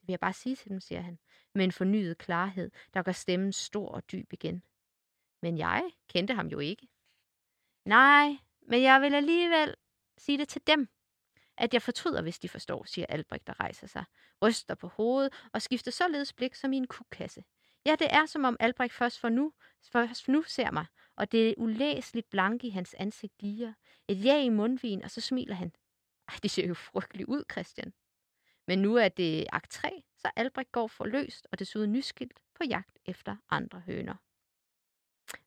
[0.00, 1.18] Det vil jeg bare sige til dem, siger han,
[1.54, 4.62] med en fornyet klarhed, der gør stemmen stor og dyb igen.
[5.42, 6.88] Men jeg kendte ham jo ikke.
[7.84, 9.74] Nej, men jeg vil alligevel
[10.18, 10.88] sige det til dem,
[11.56, 14.04] at jeg fortryder, hvis de forstår, siger Albrecht, der rejser sig,
[14.42, 17.44] ryster på hovedet og skifter således blik som i en kukasse.
[17.86, 19.52] Ja, det er som om Albrecht først for nu,
[19.92, 23.72] først nu ser mig, og det ulæseligt blanke i hans ansigt diger.
[24.08, 25.72] Et ja i mundvin, og så smiler han.
[26.28, 27.92] Ej, det ser jo frygteligt ud, Christian.
[28.66, 32.98] Men nu er det akt 3, så Albrecht går forløst og desuden nyskilt på jagt
[33.06, 34.14] efter andre høner.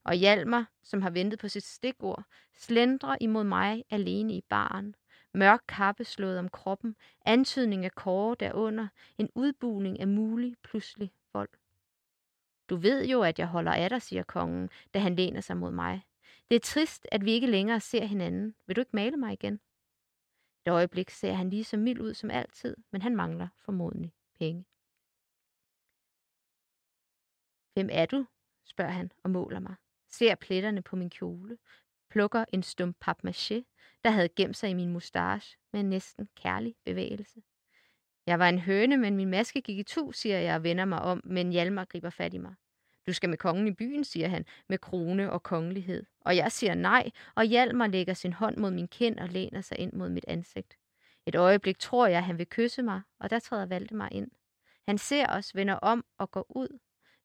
[0.04, 4.96] Og Hjalmar, som har ventet på sit stikord, slendrer imod mig alene i baren.
[5.34, 11.50] Mørk kappe slået om kroppen, antydning af kåre derunder, en udbuling af mulig pludselig vold.
[12.70, 15.72] Du ved jo, at jeg holder af dig, siger kongen, da han læner sig mod
[15.72, 16.06] mig.
[16.50, 18.56] Det er trist, at vi ikke længere ser hinanden.
[18.66, 19.60] Vil du ikke male mig igen?
[20.66, 24.66] Et øjeblik ser han lige så mild ud som altid, men han mangler formodentlig penge.
[27.74, 28.26] Hvem er du?
[28.64, 29.76] spørger han og måler mig.
[30.08, 31.58] ser pletterne på min kjole,
[32.10, 33.64] plukker en stum papmaché,
[34.04, 37.42] der havde gemt sig i min mustache med en næsten kærlig bevægelse.
[38.30, 41.02] Jeg var en høne, men min maske gik i tu, siger jeg og vender mig
[41.02, 42.54] om, men Hjalmar griber fat i mig.
[43.08, 46.06] Du skal med kongen i byen, siger han, med krone og kongelighed.
[46.22, 49.80] Og jeg siger nej, og Hjalmar lægger sin hånd mod min kind og læner sig
[49.80, 50.78] ind mod mit ansigt.
[51.26, 54.32] Et øjeblik tror jeg, han vil kysse mig, og der træder Valdemar ind.
[54.88, 56.80] Han ser os, vender om og går ud.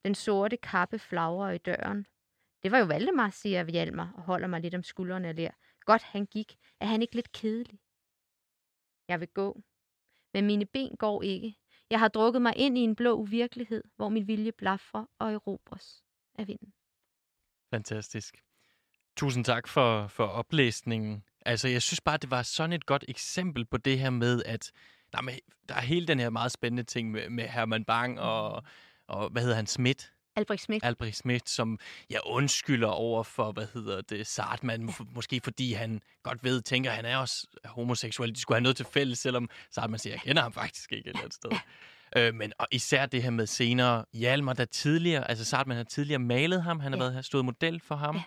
[0.05, 2.07] Den sorte kappe flagrer i døren.
[2.63, 5.51] Det var jo Valdemar, siger Hjalmar og holder mig lidt om skuldrene og ler.
[5.81, 6.57] Godt han gik.
[6.81, 7.79] Er han ikke lidt kedelig?
[9.09, 9.63] Jeg vil gå.
[10.35, 11.55] Men mine ben går ikke.
[11.91, 16.05] Jeg har drukket mig ind i en blå uvirkelighed, hvor min vilje blaffer og erobres
[16.39, 16.73] af vinden.
[17.71, 18.43] Fantastisk.
[19.17, 21.25] Tusind tak for, for oplæsningen.
[21.47, 24.73] Altså, jeg synes bare, det var sådan et godt eksempel på det her med, at
[25.13, 25.35] der er, med,
[25.69, 28.63] der er hele den her meget spændende ting med, med Herman Bang og,
[29.07, 30.14] og hvad hedder han, Schmidt?
[30.37, 30.85] Albrecht Schmidt.
[30.85, 31.79] Albrecht Schmidt, som
[32.11, 35.05] jeg undskylder over for, hvad hedder det, Sartman, ja.
[35.15, 38.35] måske fordi han godt ved, tænker, at han er også homoseksuel.
[38.35, 41.09] De skulle have noget til fælles, selvom Sartman siger, jeg kender ham faktisk ikke et
[41.09, 41.51] eller andet sted.
[41.51, 41.59] Ja.
[42.17, 46.19] Øh, men og især det her med senere, Hjalmar, der tidligere, altså Sartman har tidligere
[46.19, 47.11] malet ham, han har ja.
[47.11, 48.17] været stået model for ham.
[48.17, 48.23] Ja.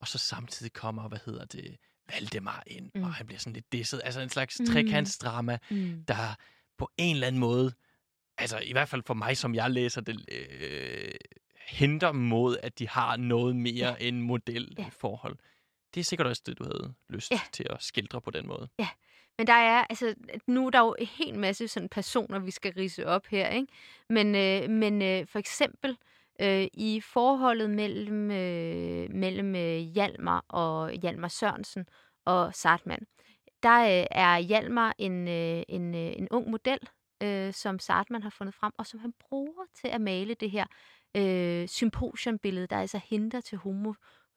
[0.00, 1.76] Og så samtidig kommer, hvad hedder det,
[2.12, 3.02] Valdemar ind, mm.
[3.02, 4.00] og han bliver sådan lidt disset.
[4.04, 4.66] Altså en slags mm.
[4.66, 6.04] trekantsdrama, mm.
[6.08, 6.34] der
[6.78, 7.72] på en eller anden måde
[8.38, 11.12] altså i hvert fald for mig, som jeg læser det, øh,
[11.66, 14.08] henter mod, at de har noget mere ja.
[14.08, 15.36] end modelforhold.
[15.40, 15.48] Ja.
[15.94, 17.40] Det er sikkert også det, du havde lyst ja.
[17.52, 18.68] til at skildre på den måde.
[18.78, 18.88] Ja,
[19.38, 20.14] men der er, altså,
[20.46, 23.72] nu er der jo en hel masse sådan personer, vi skal rise op her, ikke?
[24.08, 25.96] Men, øh, men øh, for eksempel
[26.40, 31.86] øh, i forholdet mellem, øh, mellem øh, Hjalmar og Hjalmar Sørensen
[32.24, 33.06] og Sartman,
[33.62, 36.78] der øh, er Hjalmar en, øh, en, øh, en ung model,
[37.22, 40.66] øh, som Sartman har fundet frem, og som han bruger til at male det her
[41.16, 43.92] øh, symposiumbillede, der altså henter til homo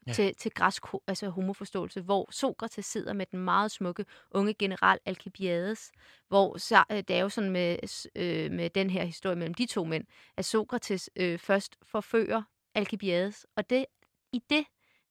[0.08, 0.14] ja.
[0.14, 5.92] til, til græsk altså homoforståelse, hvor Sokrates sidder med den meget smukke unge general Alcibiades,
[6.28, 7.78] hvor så, øh, det er jo sådan med,
[8.16, 10.06] øh, med den her historie mellem de to mænd,
[10.38, 12.42] at Sokrates øh, først forfører
[12.76, 13.86] Alcibiades, og det
[14.34, 14.66] i det,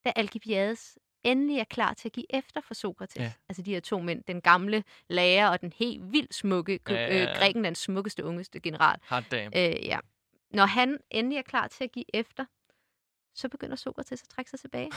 [0.04, 3.16] da Alcibiades endelig er klar til at give efter for Sokrates.
[3.16, 3.32] Ja.
[3.48, 7.16] Altså de her to mænd, den gamle lærer og den helt vildt smukke, ja, ja,
[7.16, 7.30] ja.
[7.30, 8.98] Øh, Grækenlands smukkeste, ungeste general.
[9.08, 9.52] Hot damn.
[9.56, 9.98] Øh, ja.
[10.50, 12.44] Når han endelig er klar til at give efter,
[13.34, 14.90] så begynder Sokrates at trække sig tilbage.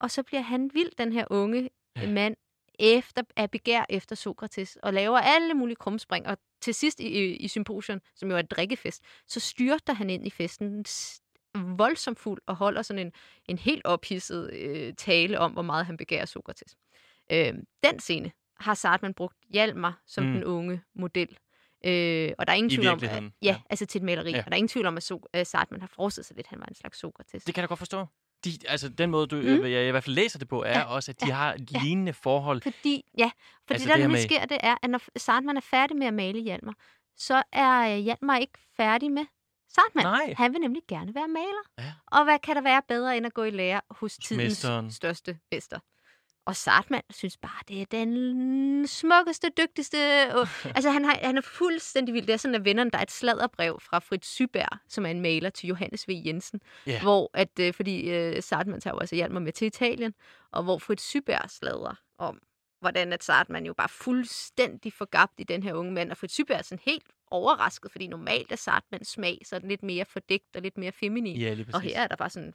[0.00, 2.10] og så bliver han vild, den her unge ja.
[2.10, 2.36] mand,
[2.78, 6.26] efter, at begær efter Sokrates, og laver alle mulige krumspring.
[6.26, 10.10] Og til sidst i, i, i symposion, som jo er et drikkefest, så styrter han
[10.10, 10.84] ind i festen
[11.54, 13.12] voldsomt fuld og holder sådan en,
[13.46, 16.76] en helt ophidset øh, tale om, hvor meget han begærer Sokrates.
[17.32, 20.32] Øh, den scene har Sartman brugt Hjalmar som mm.
[20.32, 21.38] den unge model.
[21.84, 24.30] Øh, og der er ingen I tvivl om, at, ja, ja, altså til et maleri.
[24.30, 24.38] Ja.
[24.38, 26.50] Og der er ingen tvivl om, at so- uh, Sartman har forestillet sig lidt, at
[26.50, 27.44] han var en slags Sokrates.
[27.44, 28.06] Det kan jeg godt forstå.
[28.44, 29.64] De, altså den måde, du, mm.
[29.64, 30.84] jeg i hvert fald læser det på, er ja.
[30.84, 31.34] også, at de ja.
[31.34, 31.78] har ja.
[31.82, 32.62] lignende forhold.
[32.62, 33.30] Fordi, ja,
[33.66, 34.20] fordi altså, det, der det med...
[34.20, 36.74] sker, det er, at når Sartman er færdig med at male Hjalmar,
[37.16, 39.24] så er Hjalmar ikke færdig med
[39.74, 40.04] Sartman.
[40.04, 40.34] Nej.
[40.36, 41.62] Han vil nemlig gerne være maler.
[41.78, 41.92] Ja.
[42.06, 44.90] Og hvad kan der være bedre, end at gå i lære hos tidens Mesteren.
[44.90, 45.78] største mester?
[46.46, 49.96] Og Sartman synes bare, det er den smukkeste, dygtigste...
[50.34, 52.26] Og, altså, han, har, han er fuldstændig vild.
[52.26, 55.20] Det er sådan, at vennerne, der er et sladderbrev fra Fritz Syberg, som er en
[55.20, 56.10] maler til Johannes V.
[56.26, 56.60] Jensen.
[56.88, 57.02] Yeah.
[57.02, 60.14] Hvor, at, øh, fordi øh, Sartman tager jo altså hjælp med til Italien,
[60.52, 62.38] og hvor Fritz Syberg sladrer om,
[62.82, 66.10] hvordan at Sartman jo bare fuldstændig forgabt i den her unge mand.
[66.10, 70.04] Og Fritz Syberg er sådan helt overrasket, fordi normalt er Sartmans smag så lidt mere
[70.04, 71.36] fordækt og lidt mere feminin.
[71.36, 72.54] Ja, og her er der bare sådan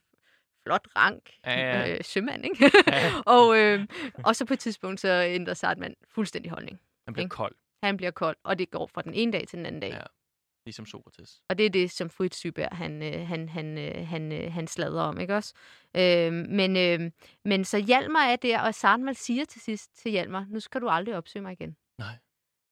[0.66, 1.94] flot rank ja, ja.
[1.94, 2.72] Øh, sømand, ikke?
[2.88, 3.12] Ja.
[3.36, 3.88] og, øh,
[4.24, 6.80] og så på et tidspunkt, så ændrer Sartman fuldstændig holdning.
[7.06, 7.34] Han bliver ikke?
[7.34, 7.56] kold.
[7.84, 9.92] Han bliver kold, og det går fra den ene dag til den anden dag.
[9.92, 10.02] Ja.
[10.68, 11.42] Ligesom Sokrates.
[11.50, 14.68] Og det er det, som Fritz Syberg, han, øh, han, han, øh, han, øh, han
[14.68, 15.54] sladrer om, ikke også?
[15.98, 17.12] Øh, men, øh,
[17.46, 20.90] men så Hjalmar er der, og Sartman siger til sidst til Hjalmar, nu skal du
[20.90, 21.76] aldrig opsøge mig igen.
[21.98, 22.18] Nej.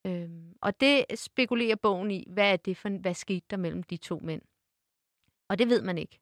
[0.07, 3.97] Øhm, og det spekulerer bogen i, hvad er det for, hvad skete der mellem de
[3.97, 4.41] to mænd?
[5.49, 6.19] Og det ved man ikke.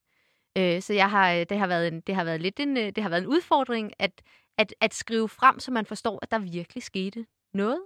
[0.58, 3.10] Øh, så jeg har, det har været en, det har været lidt en, det har
[3.10, 4.22] været en udfordring at,
[4.58, 7.80] at, at skrive frem, så man forstår, at der virkelig skete noget,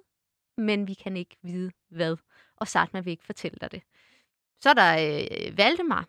[0.58, 2.18] men vi kan ikke vide hvad.
[2.56, 3.84] Og Sartman vil ikke fortælle dig det.
[4.60, 6.08] Så er der øh, Valdemar,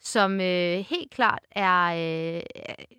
[0.00, 2.42] som øh, helt klart er, øh,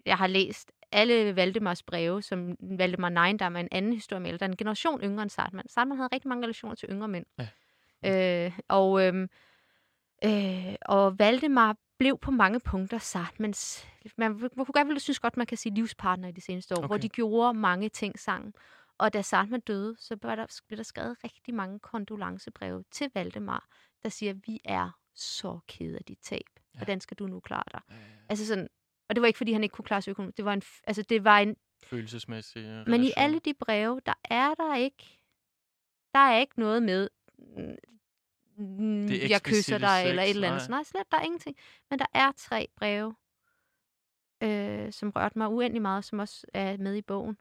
[0.05, 4.49] jeg har læst alle Valdemars breve, som Valdemar Neindam er en anden historie, der er
[4.49, 5.69] en generation yngre end Sartman.
[5.69, 7.25] Sartman havde rigtig mange relationer til yngre mænd.
[8.03, 8.45] Ja.
[8.45, 9.27] Øh, og, øh,
[10.25, 13.87] øh, og Valdemar blev på mange punkter Sartmans,
[14.17, 16.87] man, man kunne godt synes godt, man kan sige livspartner i de seneste år, okay.
[16.87, 18.53] hvor de gjorde mange ting sammen.
[18.97, 23.67] Og da Sartman døde, så blev der, blev der skrevet rigtig mange kondolencebreve til Valdemar,
[24.03, 26.41] der siger, at vi er så kede af dit tab.
[26.73, 26.79] Ja.
[26.79, 27.81] Hvordan skal du nu klare dig?
[27.89, 28.05] Ja, ja, ja.
[28.29, 28.67] Altså sådan,
[29.09, 30.37] Og det var ikke, fordi han ikke kunne klare sig økonomisk.
[30.37, 33.13] Det var en, altså, det var en Følelsesmæssig øh, Men i relation.
[33.17, 35.19] alle de breve, der er der ikke,
[36.13, 37.09] der er ikke noget med,
[38.57, 40.69] mm, Det jeg kysser dig, eller et sex, eller andet.
[40.69, 40.77] nej.
[40.77, 41.57] Nej, slet, der er ingenting.
[41.89, 43.15] Men der er tre breve,
[44.43, 47.37] øh, som rørte mig uendelig meget, som også er med i bogen.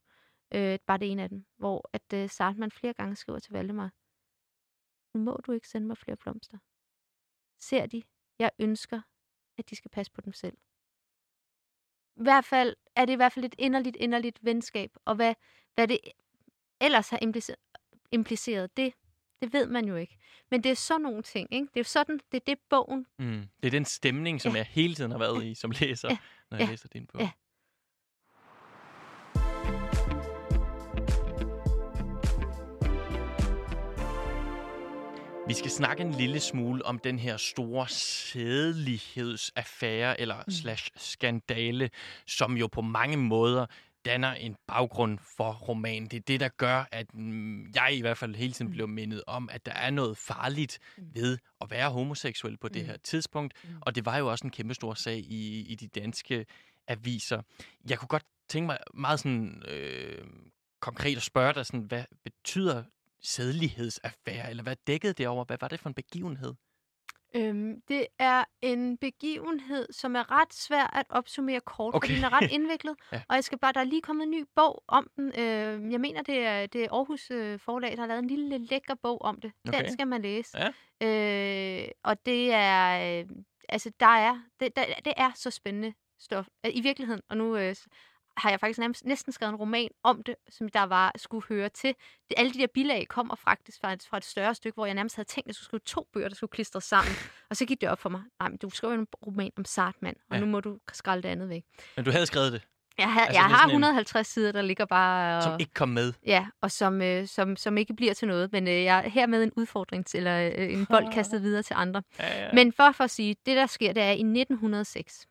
[0.55, 3.92] Øh, bare det ene af dem, hvor at øh, Sartman flere gange skriver til Valdemar,
[5.14, 6.59] nu må du ikke sende mig flere blomster.
[7.59, 8.02] Ser de,
[8.38, 9.00] jeg ønsker,
[9.59, 10.57] at de skal passe på dem selv.
[12.16, 15.34] I hvert fald er det i hvert fald et inderligt, inderligt venskab, og hvad,
[15.74, 15.98] hvad det
[16.80, 17.55] ellers har implice-
[18.12, 18.94] impliceret, det,
[19.42, 20.18] det ved man jo ikke.
[20.50, 21.66] Men det er sådan nogle ting, ikke?
[21.66, 23.07] Det er jo sådan, det er det bogen.
[23.18, 23.48] Mm.
[23.62, 24.57] Det er den stemning, som Ja.
[24.59, 26.18] jeg hele tiden har været i som læser, Ja.
[26.50, 26.70] når jeg Ja.
[26.70, 27.20] læser din bog.
[27.20, 27.30] Ja.
[35.49, 40.53] Vi skal snakke en lille smule om den her store sædelighedsaffære, eller mm.
[40.53, 41.90] slash skandale,
[42.26, 43.66] som jo på mange måder
[44.05, 46.09] danner en baggrund for romanen.
[46.09, 48.72] Det er det, der gør, at mm, jeg i hvert fald hele tiden Mm.
[48.72, 52.97] bliver mindet om, at der er noget farligt ved at være homoseksuel på det her
[52.97, 53.55] tidspunkt.
[53.80, 56.47] Og det var jo også en kæmpe stor sag i, i de danske
[56.88, 57.42] aviser.
[57.88, 60.24] Jeg kunne godt tænke mig meget sådan øh,
[60.80, 62.82] konkret at spørge dig, sådan, hvad betyder
[63.25, 65.45] sædelighedsaffære, eller hvad dækkede det over?
[65.45, 66.55] Hvad var det for en begivenhed?
[67.37, 72.09] Øhm, det er en begivenhed, som er ret svær at opsummere kort, okay.
[72.09, 72.97] fordi den er ret indviklet.
[73.12, 73.22] Ja.
[73.29, 75.33] Og jeg skal bare, der er lige kommet en ny bog om den.
[75.39, 78.59] Øh, jeg mener, det er, det er Aarhus øh, Forlag, der har lavet en lille
[78.59, 79.53] lækker bog om det.
[79.68, 79.79] Okay.
[79.79, 79.85] Okay.
[79.85, 80.59] Den skal man læse.
[81.01, 81.83] Ja.
[81.83, 83.29] Øh, og det er, øh,
[83.68, 86.47] altså der er, det, der, det er så spændende stof.
[86.66, 87.75] Øh, I virkeligheden, og nu øh,
[88.37, 91.95] har jeg faktisk næsten skrevet en roman om det, som der var skulle høre til.
[92.28, 94.95] Det, alle de der bilag kommer faktisk fra et, fra et større stykke, hvor jeg
[94.95, 97.14] nærmest havde tænkt, at jeg skulle skrive to bøger, der skulle klistres sammen.
[97.51, 98.22] og så gik det op for mig.
[98.41, 100.41] Nej, men du skriver en roman om Sartman, og Ja.
[100.41, 101.64] nu må du skralde det andet væk.
[101.97, 102.62] Men du havde skrevet det,
[102.99, 105.43] Jeg har, Altså, jeg har sådan en- 150 sider, der ligger bare...
[105.43, 106.12] som og- ikke kom med.
[106.26, 108.53] Ja, og som, øh, som, som ikke bliver til noget.
[108.53, 111.74] Men øh, jeg er hermed en udfordring til, eller øh, en bold kastet videre til
[111.78, 112.03] andre.
[112.18, 112.53] Ja, ja.
[112.53, 115.26] Men for, for at sige, det der sker, det er i 1906,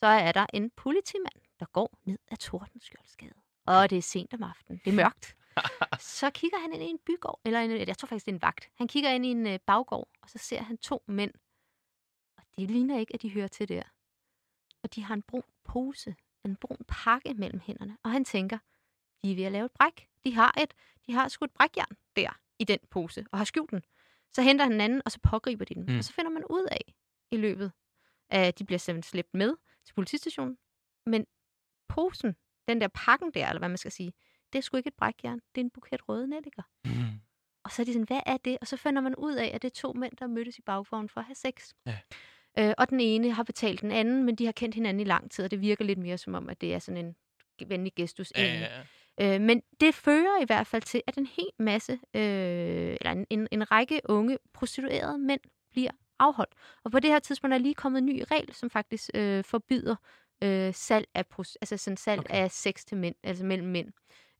[0.00, 3.34] så er der en politimand, der går ned ad Tordenskjoldsgade.
[3.66, 4.80] Og det er sent om aftenen.
[4.84, 5.36] Det er mørkt.
[6.18, 8.42] så kigger han ind i en bygård, eller en, jeg tror faktisk, det er en
[8.42, 8.70] vagt.
[8.74, 11.32] Han kigger ind i en øh, baggård, og så ser han to mænd.
[12.36, 13.82] Og det ligner ikke, at de hører til der.
[14.82, 17.98] Og de har en brun pose, en brun pakke mellem hænderne.
[18.02, 18.58] Og han tænker,
[19.22, 20.08] de er ved at lave et bræk.
[20.24, 20.74] De har et,
[21.06, 23.82] de har sgu et brækjern der i den pose, og har skjult den.
[24.30, 25.84] Så henter han en anden, og så pågriber de den.
[25.84, 25.98] Mm.
[25.98, 26.94] Og så finder man ud af
[27.30, 27.72] i løbet
[28.32, 30.58] at de bliver simpelthen slæbt med til politistationen.
[31.06, 31.26] Men
[31.94, 32.34] posen,
[32.68, 34.12] den der pakken der, eller hvad man skal sige,
[34.52, 35.40] det er sgu ikke et brækjern.
[35.54, 36.62] Det er en buket røde nelliker.
[36.84, 37.20] Mm.
[37.64, 38.58] Og så er de sådan, hvad er det?
[38.60, 41.08] Og så finder man ud af, at det er to mænd, der mødtes i bagvognen
[41.08, 41.72] for at have sex.
[41.86, 41.98] Ja.
[42.58, 45.30] Øh, og den ene har betalt den anden, men de har kendt hinanden i lang
[45.30, 47.16] tid, og det virker lidt mere som om, at det er sådan en
[47.68, 48.32] venlig gestus.
[48.36, 48.82] Ja, ja,
[49.18, 49.34] ja.
[49.34, 53.26] Øh, men det fører i hvert fald til, at en hel masse, øh, eller en,
[53.30, 55.40] en, en række unge prostituerede mænd
[55.70, 56.54] bliver afholdt.
[56.84, 59.96] Og på det her tidspunkt er lige kommet en ny regel, som faktisk øh, forbyder
[60.42, 61.24] øh, salg af,
[61.60, 62.30] altså sådan salg Okay.
[62.34, 62.42] okay.
[62.42, 63.88] af sex til mænd, altså mellem mænd.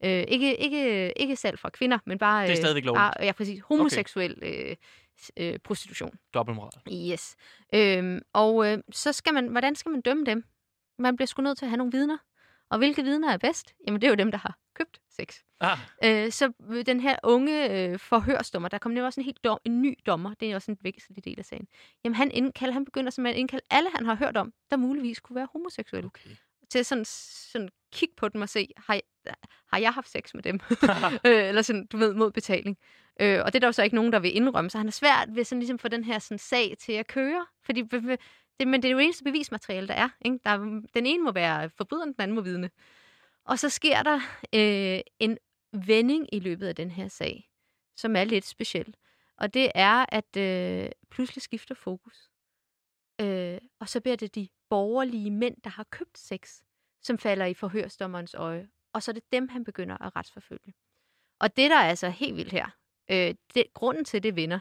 [0.05, 2.43] Øh, ikke, ikke, ikke salg fra kvinder, men bare...
[2.43, 2.99] Det er øh, stadigvæk lovligt.
[3.01, 3.61] bare, ja, præcis.
[3.69, 4.77] Homoseksuel øh,
[5.21, 6.19] s- øh, prostitution.
[6.35, 6.73] Dobbeltmoral.
[7.13, 7.37] Yes.
[7.75, 10.45] Øhm, og øh, så skal man, hvordan skal man dømme dem?
[10.99, 12.19] Man bliver sgu nødt til at have nogle vidner.
[12.71, 13.75] Og hvilke vidner er bedst?
[13.87, 15.37] Jamen, det er jo dem, der har købt sex.
[15.61, 19.45] Ah, Øh, så øh, den her unge øh, forhørsdommer, der kom nemlig også en helt
[19.45, 21.67] dom, en ny dommer, det er også en væsentlig del af sagen.
[22.05, 25.21] Jamen, han, indkalder, han begynder simpelthen at indkalde alle, han har hørt om, der muligvis
[25.21, 26.31] kunne være homoseksuelle, okay.
[26.71, 29.35] til sådan, sådan kigge på dem og se, har jeg,
[29.73, 30.61] har jeg haft sex med dem?
[31.27, 32.79] øh, eller sådan, du ved, mod betaling.
[33.21, 34.93] Øh, og det er der jo så ikke nogen, der vil indrømme, så han er
[34.93, 37.47] svært ved sådan ligesom få den her sådan, sag til at køre.
[37.63, 37.83] Fordi,
[38.61, 40.09] det, men det er jo eneste bevismateriale, der er.
[40.25, 40.39] Ikke?
[40.45, 42.71] Der, er- den ene må være forbryderen, den anden må vidne.
[43.45, 44.21] Og så sker der
[44.55, 45.39] øh, en
[45.73, 47.51] vending i løbet af den her sag,
[47.97, 48.95] som er lidt speciel.
[49.37, 52.31] Og det er, at øh, pludselig skifter fokus.
[53.21, 56.61] Øh, og så bliver det de borgerlige mænd, der har købt sex,
[57.03, 58.69] som falder i forhørsdommerens øje.
[58.93, 60.75] Og så er det dem, han begynder at retsforfølge.
[61.41, 62.69] Og det, der er altså helt vildt her,
[63.11, 64.59] øh, det, grunden til, det vinder,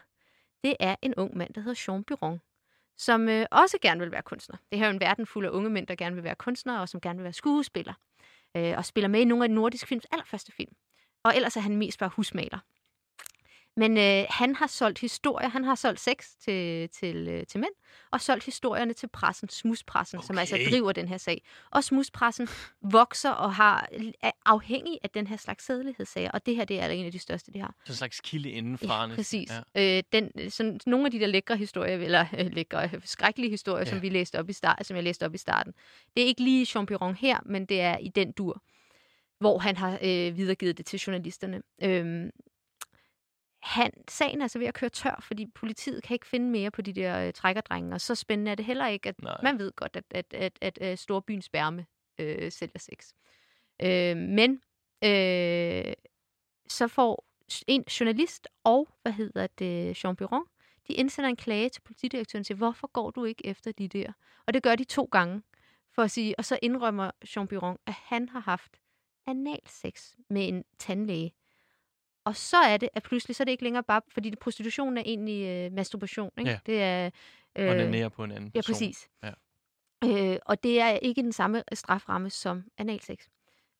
[0.64, 2.42] det er en ung mand, der hedder Jean Biron,
[2.98, 4.58] som øh, også gerne vil være kunstner.
[4.72, 6.82] Det her er jo en verden fuld af unge mænd, der gerne vil være kunstnere,
[6.82, 7.96] og som gerne vil være skuespillere.
[8.58, 10.74] Øh, og spiller med i nogle af nordisk films allerførste film.
[11.24, 12.60] Og ellers er han mest bare husmaler.
[13.78, 17.72] Men øh, han har solgt historier, han har solgt sex til, til, øh, til mænd,
[18.12, 20.28] og solgt historierne til pressen, smuspressen, okay.
[20.28, 21.44] som altså driver den her sag.
[21.72, 22.48] Og smuspressen
[22.82, 23.88] vokser og har,
[24.22, 27.20] er afhængig af den her slags sædelighedssager, og det her det er en af de
[27.20, 27.76] største, de har.
[27.86, 29.10] Så en slags kilde indenfra.
[29.10, 29.52] Ja, præcis.
[29.76, 29.98] Ja.
[29.98, 33.86] Øh, den, sådan, nogle af de der lækre historier, eller øh, lækre, øh, skrækkelige historier.
[33.86, 33.90] Ja.
[33.90, 35.74] som vi læste op i start, som jeg læste op i starten.
[36.18, 38.62] Det er ikke lige Jean Piron her, men det er i den dur,
[39.40, 41.62] hvor han har øh, videregivet det til journalisterne.
[41.84, 42.30] Øhm,
[43.72, 46.82] han, sagen er altså ved at køre tør, fordi politiet kan ikke finde mere på
[46.82, 49.40] de der øh, trækkerdrenge, og så spændende er det heller ikke, at Nej.
[49.44, 51.86] man ved godt, at, at, at, at, at storbyens bærme
[52.20, 53.14] øh, sælger sex.
[53.84, 54.62] Øh, men
[55.04, 55.94] øh,
[56.68, 57.26] så får
[57.68, 60.46] en journalist og, hvad hedder det, Jean Piron,
[60.88, 64.12] de indsender en klage til politidirektøren til, hvorfor går du ikke efter de der?
[64.48, 65.42] Og det gør de to gange,
[65.92, 68.80] for at sige, og så indrømmer Jean Piron, at han har haft
[69.28, 71.34] analsex med en tandlæge.
[72.26, 75.02] Og så er det, at pludselig så er det ikke længere bare, fordi prostitution er
[75.06, 76.52] egentlig øh, masturbation, ikke?
[76.52, 76.60] Ja.
[76.66, 77.10] Det er...
[77.58, 78.74] Øh, Onanere på en anden Ja, person.
[78.74, 79.10] præcis.
[79.24, 79.32] Ja.
[80.04, 83.18] Øh, og det er ikke den samme straframme som analsex.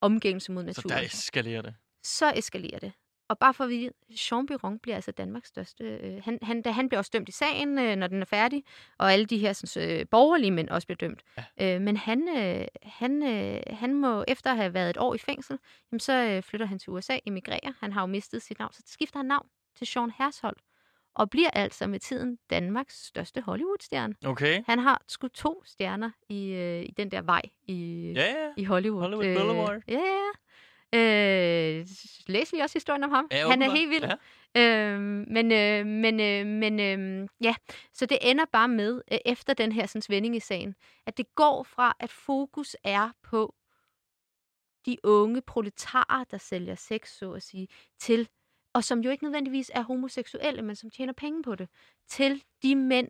[0.02, 0.90] Omgængelse mod Så naturen.
[0.98, 1.76] der eskalerer det.
[2.04, 2.92] Så eskalerer det.
[3.32, 3.90] Og bare for at vide,
[4.32, 5.84] Jean Biron bliver altså Danmarks største...
[5.84, 8.64] Øh, han, han, da han bliver også dømt i sagen, øh, når den er færdig,
[8.98, 11.22] og alle de her sådan, øh, borgerlige mænd også bliver dømt.
[11.60, 11.76] Ja.
[11.76, 15.18] Øh, men han, øh, han, øh, han må, efter at have været et år i
[15.18, 15.60] fængsel,
[15.92, 17.74] jamen, så øh, flytter han til USA, emigrerer.
[17.80, 20.60] Han har jo mistet sit navn, så skifter han navn til Sean Hersholt,
[21.16, 24.16] og bliver altså med tiden Danmarks største Hollywood-stjerne.
[24.26, 24.64] Okay.
[24.68, 28.50] Han har sgu to stjerner i, øh, i den der vej i, Ja, ja.
[28.58, 29.02] i Hollywood.
[29.02, 29.76] Hollywood Boulevard.
[29.76, 30.30] Øh, ja, ja.
[30.96, 31.88] Øh,
[32.28, 33.28] læs lige også historien om ham.
[33.32, 34.04] Ja, Han er helt vild.
[34.04, 34.16] Ja.
[34.58, 37.56] Øh, men øh, men, øh, men øh, ja,
[37.94, 40.76] så det ender bare med, øh, efter den her sådan, vending i sagen,
[41.06, 43.56] at det går fra, at fokus er på
[44.86, 47.68] de unge proletarer, der sælger sex, så at sige,
[48.00, 48.30] til,
[48.74, 51.70] og som jo ikke nødvendigvis er homoseksuelle, men som tjener penge på det,
[52.08, 53.08] til de mænd,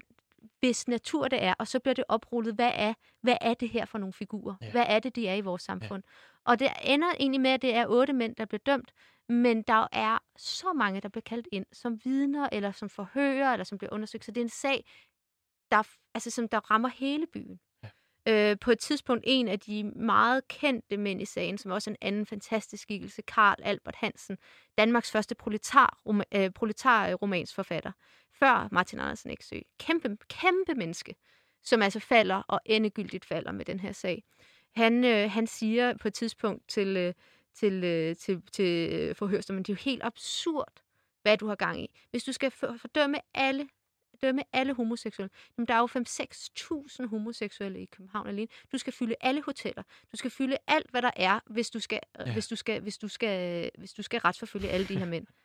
[0.59, 3.85] hvis natur det er, og så bliver det oprullet, hvad er, hvad er det her
[3.85, 4.55] for nogle figurer?
[4.61, 4.71] Ja.
[4.71, 6.03] Hvad er det, de er i vores samfund?
[6.05, 6.51] Ja.
[6.51, 8.93] Og det ender egentlig med, at det er otte mænd, der bliver dømt,
[9.29, 13.63] men der er så mange, der bliver kaldt ind som vidner, eller som forhører, eller
[13.63, 14.25] som bliver undersøgt.
[14.25, 14.85] Så det er en sag,
[15.71, 15.83] der,
[16.13, 17.59] altså, som der rammer hele byen.
[18.27, 21.91] Øh, på et tidspunkt en af de meget kendte mænd i sagen, som også er
[21.91, 24.37] en anden fantastisk skikkelse, Karl Albert Hansen,
[24.77, 25.99] Danmarks første proletar,
[26.35, 26.51] øh,
[28.39, 29.59] før Martin Andersen Eksø.
[29.79, 31.15] Kæmpe, kæmpe menneske,
[31.63, 34.23] som altså falder og endegyldigt falder med den her sag.
[34.75, 37.13] Han, øh, han siger på et tidspunkt til, øh,
[37.53, 40.81] til, øh, til, til øh, forhørsdommen, det er jo helt absurd,
[41.21, 41.99] hvad du har gang i.
[42.11, 43.67] Hvis du skal fordømme alle
[44.23, 45.29] dømme alle homoseksuelle.
[45.57, 45.87] Jamen, der er jo
[47.01, 48.47] 5-6.000 homoseksuelle i København alene.
[48.71, 49.83] Du skal fylde alle hoteller.
[50.11, 52.23] Du skal fylde alt, hvad der er, hvis du skal, Ja.
[52.25, 52.33] ja.
[52.33, 55.27] hvis du skal, hvis du skal, hvis du skal retsforfølge alle de her mænd.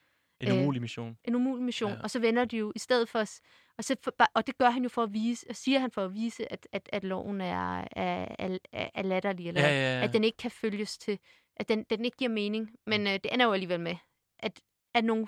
[0.41, 1.19] En Øh, umulig mission.
[1.25, 1.93] En umulig mission.
[1.93, 2.01] Ja.
[2.03, 3.41] Og så vender de jo i stedet for os.
[3.79, 6.05] Og, så for, og det gør han jo for at vise, og siger han for
[6.05, 8.29] at vise, at, at, at loven er, er,
[8.73, 10.05] er, er latterlig, eller Ja, ja, ja.
[10.05, 11.19] at den ikke kan følges til,
[11.57, 12.71] at den, den ikke giver mening.
[12.87, 13.97] Men øh, det ender jo alligevel med,
[14.39, 14.61] at,
[14.95, 15.27] at nogle,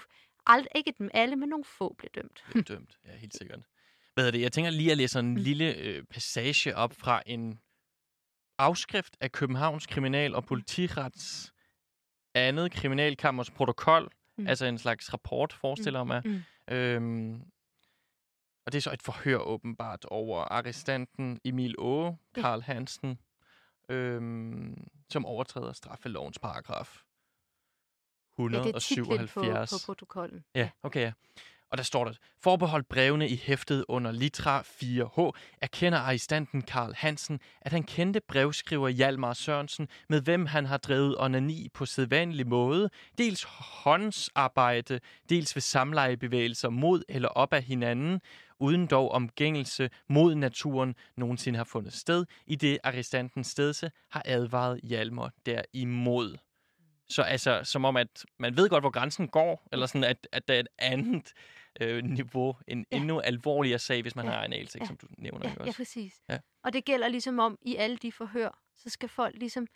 [0.48, 2.44] ald, ikke dem alle, men nogle få bliver dømt.
[2.50, 2.98] bliver dømt.
[3.04, 3.60] Ja, helt sikkert.
[4.14, 4.42] Hvad hedder det?
[4.42, 5.36] Jeg tænker lige at læse en Mm.
[5.36, 7.60] lille øh, passage op fra en
[8.58, 11.54] afskrift af Københavns Kriminal- og Politirets
[12.34, 14.42] andet kriminalkammers protokol, mm.
[14.42, 14.48] Mm.
[14.48, 16.22] altså en slags rapport, forestiller mig.
[16.24, 16.42] Mm.
[16.70, 17.42] Øhm,
[18.66, 22.18] og det er så et forhør åbenbart over arrestanten Emil Åge.
[22.34, 23.18] Karl Hansen,
[23.88, 27.02] øhm, som overtræder straffelovens paragraf
[28.38, 29.70] Ja, det er på, 177.
[29.70, 30.44] på protokollen.
[30.54, 31.12] Ja, okay, ja.
[31.70, 32.12] Og der står der,
[32.42, 35.30] forbeholdt brevene i hæftet under litra 4H,
[35.62, 41.16] erkender arrestanten Karl Hansen, at han kendte brevskriver Hjalmar Sørensen, med hvem han har drevet
[41.18, 43.46] onani på sædvanlig måde, dels
[43.82, 48.20] håndsarbejde, dels ved samlejebevægelser mod eller op af hinanden,
[48.58, 54.80] uden dog omgængelse mod naturen nogensinde har fundet sted, i det arrestantens stedse har advaret
[54.82, 56.36] Hjalmar derimod.
[57.10, 60.48] Så altså, som om, at man ved godt, hvor grænsen går, eller sådan, at, at
[60.48, 61.32] der er et andet
[61.80, 62.96] øh, niveau, en ja.
[62.96, 64.30] Endnu alvorligere sag, hvis man ja.
[64.30, 64.80] Har analsex, ja.
[64.80, 64.86] Ja.
[64.86, 65.76] som du nævner Ja, ikke ja, også.
[65.78, 66.22] præcis.
[66.28, 66.38] Ja.
[66.64, 69.66] Og det gælder ligesom om, i alle de forhør, så skal folk ligesom,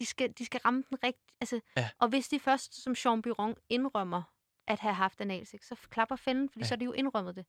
[0.00, 1.32] de skal, de skal ramme den rigtigt.
[1.40, 1.88] Altså, Ja.
[1.98, 4.22] Og hvis de først, som Jean Biron, indrømmer
[4.66, 6.66] at have haft analsex, så klapper fælden, fordi ja.
[6.68, 7.46] så er de jo indrømmet det.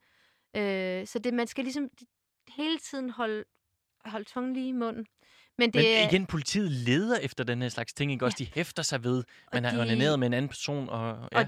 [0.61, 1.89] Øh, så det, man skal ligesom
[2.55, 3.43] hele tiden holde,
[4.05, 5.07] holde tungen lige i munden.
[5.57, 8.35] Men det Men igen, politiet leder efter den her slags ting, ikke også?
[8.39, 11.39] De hæfter sig ved, man har de- onaneret med en anden person, og ja.
[11.39, 11.45] Og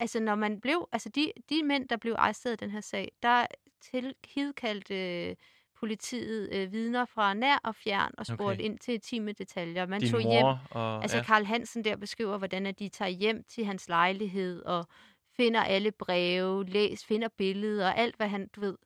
[0.00, 3.12] altså når man blev, altså de, de mænd, der blev arresteret i den her sag,
[3.22, 3.46] der
[3.92, 5.36] til hidkaldte øh,
[5.80, 8.62] politiet øh, vidner fra nær og fjern og spurgte Okay.
[8.64, 9.86] ind til intime detaljer.
[9.86, 11.22] Man din tog hjem, og altså ja.
[11.22, 14.86] Karl Hansen der beskriver, hvordan at de tager hjem til hans lejlighed og
[15.36, 18.76] finder alle breve, læs, finder billeder og alt, hvad han, du ved,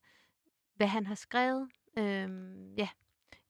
[0.77, 1.69] hvad han har skrevet.
[1.99, 2.89] Øhm, ja.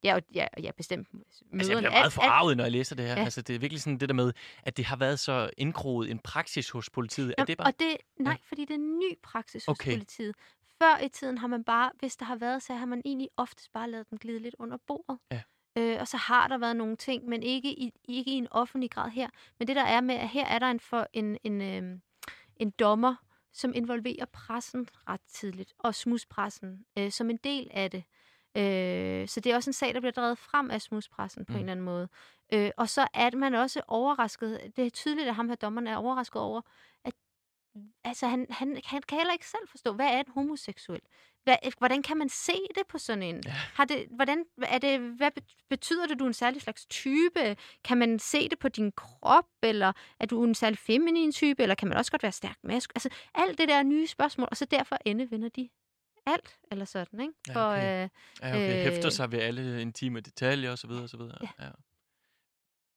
[0.05, 1.09] Ja, og ja, ja, bestemt.
[1.15, 3.17] Altså, jeg Møderne, bliver meget forarvet, når jeg læser det her.
[3.17, 3.25] Ja.
[3.25, 4.33] Altså, det er virkelig sådan det der med,
[4.63, 7.29] at det har været så indgroet en praksis hos politiet.
[7.29, 7.67] Er Jamen, det bare...
[7.67, 9.93] Og det, nej, fordi det er en ny praksis hos Okay.
[9.93, 10.35] politiet.
[10.83, 13.73] Før i tiden har man bare, hvis der har været, så har man egentlig oftest
[13.73, 15.19] bare lavet den glide lidt under bordet.
[15.31, 15.43] Ja.
[15.77, 18.91] Øh, og så har der været nogle ting, men ikke i, ikke i en offentlig
[18.91, 19.29] grad her.
[19.59, 21.99] Men det der er med, at her er der en, for, en, en, øh,
[22.57, 23.15] en dommer,
[23.53, 28.05] som involverer pressen ret tidligt, og smuspressen øh, som en del af det.
[28.57, 31.57] Øh, så det er også en sag, der bliver drevet frem af smuspressen på Mm.
[31.57, 32.09] en eller anden måde.
[32.53, 35.97] Øh, og så er man også overrasket, det er tydeligt, at ham her dommeren er
[35.97, 36.61] overrasket over,
[37.05, 37.13] at
[38.05, 41.01] altså, han, han, han kan heller ikke selv forstå, hvad er en homoseksuel?
[41.45, 43.43] Hvad, hvordan kan man se det på sådan en?
[43.47, 43.51] Ja.
[43.51, 47.57] Har det, hvordan, er det, hvad bet- betyder det, du er en særlig slags type?
[47.85, 51.75] Kan man se det på din krop, eller er du en særlig feminin type, eller
[51.75, 52.93] kan man også godt være stærk mask?
[52.95, 55.69] Altså, alt det der er nye spørgsmål, og så derfor endevender de
[56.27, 57.33] alt, eller sådan, ikke?
[57.49, 58.05] Ja, For, okay.
[58.05, 58.09] øh,
[58.43, 58.83] Ja, okay.
[58.85, 61.39] Hæfter øh, sig ved alle intime detaljer og så videre og så videre.
[61.43, 61.65] Ja.
[61.65, 61.71] Ja.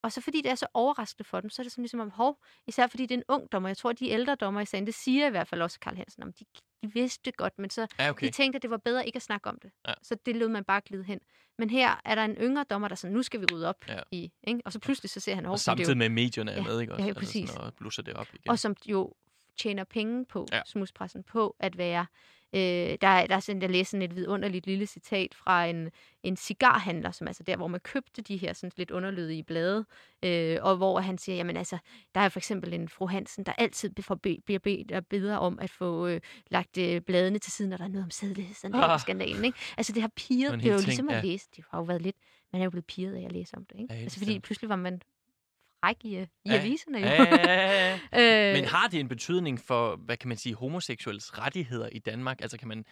[0.04, 2.10] Og så fordi det er så overraskende for dem, så er det sådan ligesom om,
[2.10, 3.70] hov, især fordi det er en ung dommer.
[3.70, 6.24] Jeg tror, de ældre dommer i sagen, det siger i hvert fald også Karl Hansen,
[6.24, 6.46] om de,
[6.84, 8.28] de vidste det godt, men så ja, okay.
[8.28, 9.72] de tænkte, at det var bedre ikke at snakke om det.
[9.88, 9.94] Ja.
[10.04, 11.20] Så det lod man bare glide hen.
[11.58, 14.00] Men her er der en yngre dommer, der sådan, nu skal vi rydde op Ja.
[14.12, 14.62] i, ikke?
[14.66, 16.82] Og så pludselig så ser han, hov, Og samtidig jo, med, medierne er Ja, med,
[16.82, 17.04] ikke også?
[17.04, 17.50] ja, Altså præcis.
[17.50, 18.50] sådan, og blusser det op igen.
[18.50, 19.14] og som jo
[19.58, 20.58] tjener penge på, Ja.
[20.58, 20.62] ja.
[20.66, 22.06] smuspressen, på at være...
[22.56, 25.90] Øh, der, er- der er sådan, jeg læste sådan et vidunderligt lille citat fra en,
[26.24, 29.86] en cigarhandler, som altså der, hvor man købte de her sådan lidt underlydige blade,
[30.24, 31.78] øh, og hvor han siger, jamen altså,
[32.16, 33.90] der er for eksempel en fru Hansen, der altid
[34.46, 37.84] bliver bedt og beder om at få øh, lagt øh, bladene til siden, når der
[37.84, 39.58] er noget om sædlighedsskandalen, ikke?
[39.78, 41.22] Altså det har piret, det er jo ting, ligesom at ja.
[41.22, 42.16] læse, det har jo været lidt,
[42.54, 43.94] man er jo blevet piret af at læse om det, ikke?
[43.94, 45.02] Ja, altså fordi pludselig var man
[45.86, 46.60] fræk i, i Ja.
[46.60, 47.00] aviserne.
[47.00, 51.38] Ja, ja, ja, øh, Men har det en betydning for, hvad kan man sige, homoseksuelles
[51.38, 52.42] rettigheder i Danmark?
[52.42, 52.86] Altså kan man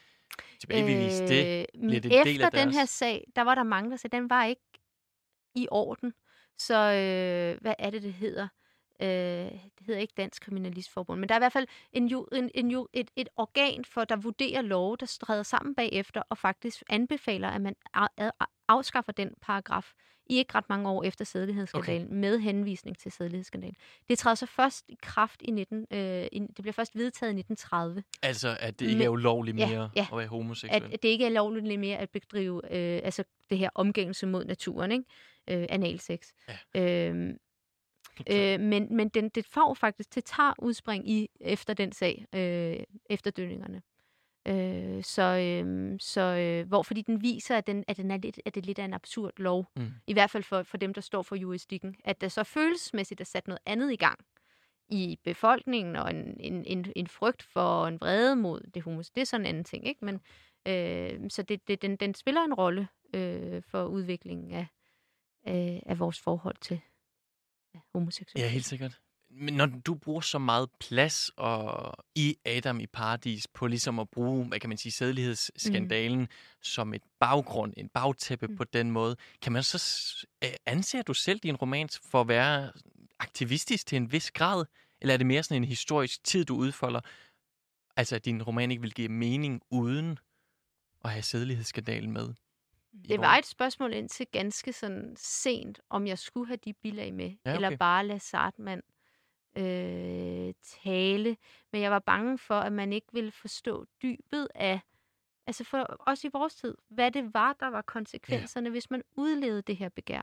[0.60, 1.60] tilbagevise det?
[1.76, 3.98] Øh, Bliver det efter del af den her deres- sag, der var der mange, der
[3.98, 4.62] sagde, den var ikke
[5.56, 6.14] i orden.
[6.58, 8.48] Så øh, hvad er det, det hedder?
[9.02, 9.08] Øh,
[9.52, 12.72] det hedder ikke Dansk Kriminalistforbund, men der er i hvert fald en, ju, en, en,
[12.72, 17.50] ju, et, et organ, for der vurderer love, der træder sammen bagefter, og faktisk anbefaler,
[17.50, 17.76] at man
[18.68, 19.92] afskaffer den paragraf
[20.38, 22.16] ikke ret mange år efter sædelighedsskandalen, okay.
[22.16, 23.76] med henvisning til sædelighedsskandalen.
[24.10, 25.86] Det træder så først i kraft i 19...
[25.92, 28.04] Øh, det bliver først vedtaget i 1930.
[28.24, 30.08] Altså, at det ikke Men- er ulovligt ja, mere ja.
[30.12, 30.84] at være homoseksuel?
[30.84, 34.46] at, at det ikke er lovligt mere at bedrive øh, altså det her omgængelse mod
[34.46, 35.06] naturen, ikke?
[35.50, 36.28] Øh, analsex.
[36.76, 37.08] Ja.
[37.08, 37.38] Øhm,
[38.32, 42.84] øh, men men den, det får faktisk, det tager udspring i efter den sag, øh,
[43.10, 43.82] efterdønningerne.
[44.46, 48.40] Øh, så, øh, så øh, hvor fordi den viser, at, den, at, den er lidt,
[48.46, 49.68] at det er lidt af en absurd lov.
[49.76, 49.92] Mm.
[50.08, 51.96] I hvert fald for, for dem, der står for juristikken.
[52.06, 54.20] At der så følelsesmæssigt er sat noget andet i gang
[54.90, 59.10] i befolkningen, og en, en, en, en frygt for en vrede mod det homos.
[59.10, 60.06] Det er sådan en anden ting, ikke?
[60.06, 60.16] Men,
[60.68, 64.68] øh, så det, det, den, den spiller en rolle øh, for udviklingen af,
[65.46, 66.82] af, af vores forhold til
[67.76, 68.46] ja, homoseksuelle.
[68.46, 69.00] Ja, helt sikkert.
[69.36, 74.10] Men når du bruger så meget plads og i Adam i Paradis på ligesom at
[74.10, 76.28] bruge, hvad kan man sige, sædelighedsskandalen mm.
[76.62, 78.52] som et baggrund, en bagtæppe mm.
[78.52, 78.58] Mm.
[78.58, 80.26] på den måde, kan man så
[80.66, 82.72] anser du selv din roman for at være
[83.20, 84.66] aktivistisk til en vis grad,
[85.02, 87.00] eller er det mere sådan en historisk tid, du udfolder,
[87.96, 90.20] altså at din roman ikke vil give mening uden
[91.04, 92.34] at have sædelighedsskandalen med?
[93.10, 97.26] Det var et spørgsmål indtil ganske sådan sent, om jeg skulle have de bilag med,
[97.26, 97.56] Ja, okay.
[97.56, 98.82] eller bare lade Sartman
[99.56, 101.38] øh, tale.
[101.72, 104.82] Men jeg var bange for, at man ikke ville forstå dybet af,
[105.48, 108.72] altså for os i vores tid, hvad det var, der var konsekvenserne, ja.
[108.72, 110.22] hvis man udlevede det her begær.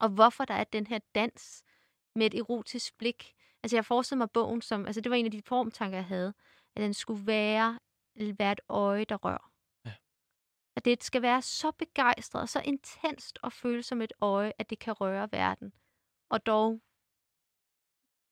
[0.00, 1.64] Og hvorfor der er den her dans
[2.14, 3.34] med et erotisk blik.
[3.62, 6.34] Altså jeg forestillede mig bogen som, altså det var en af de formtanker, jeg havde,
[6.76, 7.78] at den skulle være,
[8.14, 9.52] være et øje, der rører.
[9.84, 9.94] Ja.
[10.76, 14.78] At det skal være så begejstret så intenst og føles som et øje, at det
[14.78, 15.72] kan røre verden.
[16.28, 16.80] Og dog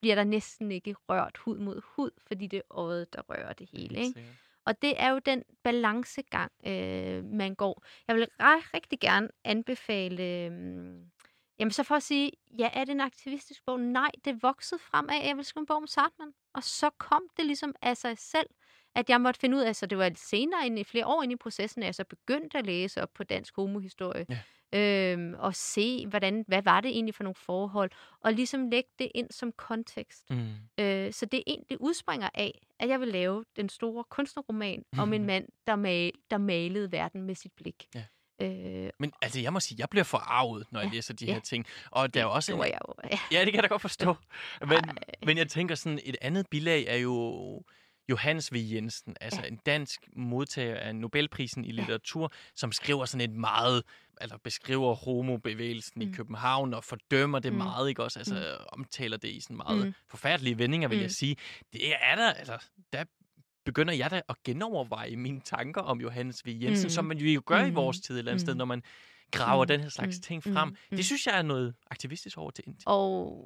[0.06, 3.68] bliver der næsten ikke rørt hud mod hud, fordi det er øjet, der rører det
[3.72, 4.00] hele.
[4.00, 4.24] Ikke?
[4.64, 7.84] Og det er jo den balancegang, øh, man går.
[8.08, 10.22] Jeg vil rigtig gerne anbefale...
[10.22, 10.50] Øh,
[11.58, 13.80] jamen så for at sige, ja, er det en aktivistisk bog?
[13.80, 16.32] Nej, det voksede frem af, jeg ville skrive en bog om Sartman.
[16.54, 18.48] Og så kom det ligesom af sig selv,
[18.94, 21.32] at jeg måtte finde ud af, så det var senere, ind i flere år ind
[21.32, 24.26] i processen, at jeg så begyndte at læse op på dansk homohistorie.
[24.28, 24.38] Ja.
[24.74, 27.90] Øhm, og se, hvordan, hvad var det egentlig for nogle forhold,
[28.20, 30.30] og ligesom lægge det ind som kontekst.
[30.30, 30.48] Mm.
[30.78, 34.98] Øh, så det, en, det udspringer af, at jeg vil lave den store kunstnerroman mm.
[34.98, 35.26] om en Mhm.
[35.26, 37.86] mand, der, mal, der malede verden med sit blik.
[37.94, 38.04] Ja.
[38.42, 41.32] Øh, Men altså, jeg må sige, jeg bliver forarvet, når jeg Ja, læser de ja.
[41.32, 41.66] her ting.
[41.90, 42.94] Og der er også en, jeg jo.
[43.10, 43.18] Ja.
[43.32, 44.14] Ja, det kan jeg da godt forstå.
[44.60, 44.82] Men, Ej.
[45.26, 47.62] men jeg tænker sådan, et andet bilag er jo
[48.10, 48.56] Johannes V.
[48.56, 49.48] Jensen, altså Ja.
[49.48, 53.82] en dansk modtager af Nobelprisen i litteratur, som skriver sådan et meget,
[54.20, 56.08] altså beskriver homobevægelsen mm.
[56.08, 56.12] i.
[56.12, 57.58] København og fordømmer det Mm.
[57.58, 58.18] meget, ikke også?
[58.18, 58.64] Altså Mm.
[58.72, 59.94] omtaler det i sådan meget Mm.
[60.08, 61.02] forfærdelige vendinger, vil Mm.
[61.02, 61.36] jeg sige.
[61.72, 63.04] Det er der, altså, der
[63.64, 66.48] begynder jeg da at genoverveje mine tanker om Johannes V.
[66.48, 66.90] Jensen, Mm.
[66.90, 67.76] som man jo gør i Mm.
[67.76, 68.46] vores tid et eller andet Mm.
[68.46, 68.82] sted, når man
[69.30, 69.68] graver Mm.
[69.68, 70.22] den her slags Mm.
[70.22, 70.52] ting Mm.
[70.54, 70.68] frem.
[70.68, 70.96] Mm.
[70.96, 72.84] Det synes jeg er noget aktivistisk over til indtil.
[72.86, 73.44] Og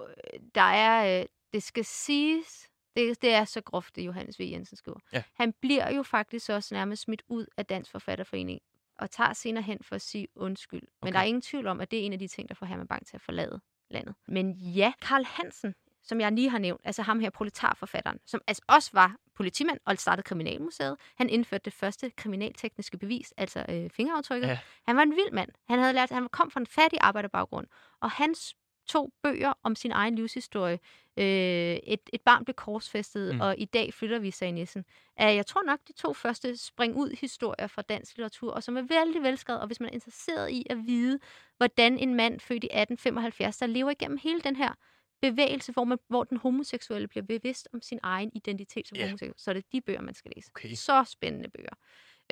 [0.00, 4.42] øh, der er, øh, det skal siges, det, det er så groft, det Johannes V.
[4.42, 4.98] Jensen skriver.
[5.12, 5.22] Ja.
[5.34, 8.60] Han bliver jo faktisk også nærmest smidt ud af Dansk Forfatterforening
[8.98, 10.80] og tager senere hen for at sige undskyld.
[10.80, 11.12] Men Okay.
[11.12, 12.86] der er ingen tvivl om, at det er en af de ting, der får Herman
[12.86, 14.14] Bang til at forlade landet.
[14.28, 18.62] Men ja, Karl Hansen, som jeg lige har nævnt, altså ham her proletarforfatteren, som altså
[18.68, 20.96] også var politimand og startede Kriminalmuseet.
[21.16, 24.48] Han indførte det første kriminaltekniske bevis, altså øh, fingeraftrykket.
[24.48, 24.58] Ja.
[24.86, 25.50] Han var en vild mand.
[25.68, 27.66] Han havde lært, han kom fra en fattig arbejderbaggrund,
[28.00, 30.78] og hans to bøger om sin egen livshistorie.
[31.16, 33.40] Øh, et, et barn blev korsfæstet, Mm.
[33.40, 34.84] og i dag flytter vi i nissen.
[35.16, 38.76] Er, jeg tror nok, de to første spring ud historier fra dansk litteratur, og som
[38.76, 41.18] er vældig velskrevet, og hvis man er interesseret i at vide,
[41.56, 44.74] hvordan en mand født i 1875, der lever igennem hele den her
[45.20, 49.08] bevægelse, hvor, man, hvor den homoseksuelle bliver bevidst om sin egen identitet som yeah.
[49.08, 50.50] homoseksuel, så er det de bøger, man skal læse.
[50.54, 50.74] Okay.
[50.74, 51.74] Så spændende bøger.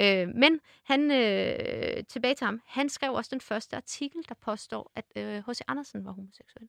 [0.01, 4.93] Øh, men han, øh, tilbage til ham, han skrev også den første artikel, der påstår,
[4.95, 5.61] at øh, H.C.
[5.69, 6.69] Andersen var homoseksuel.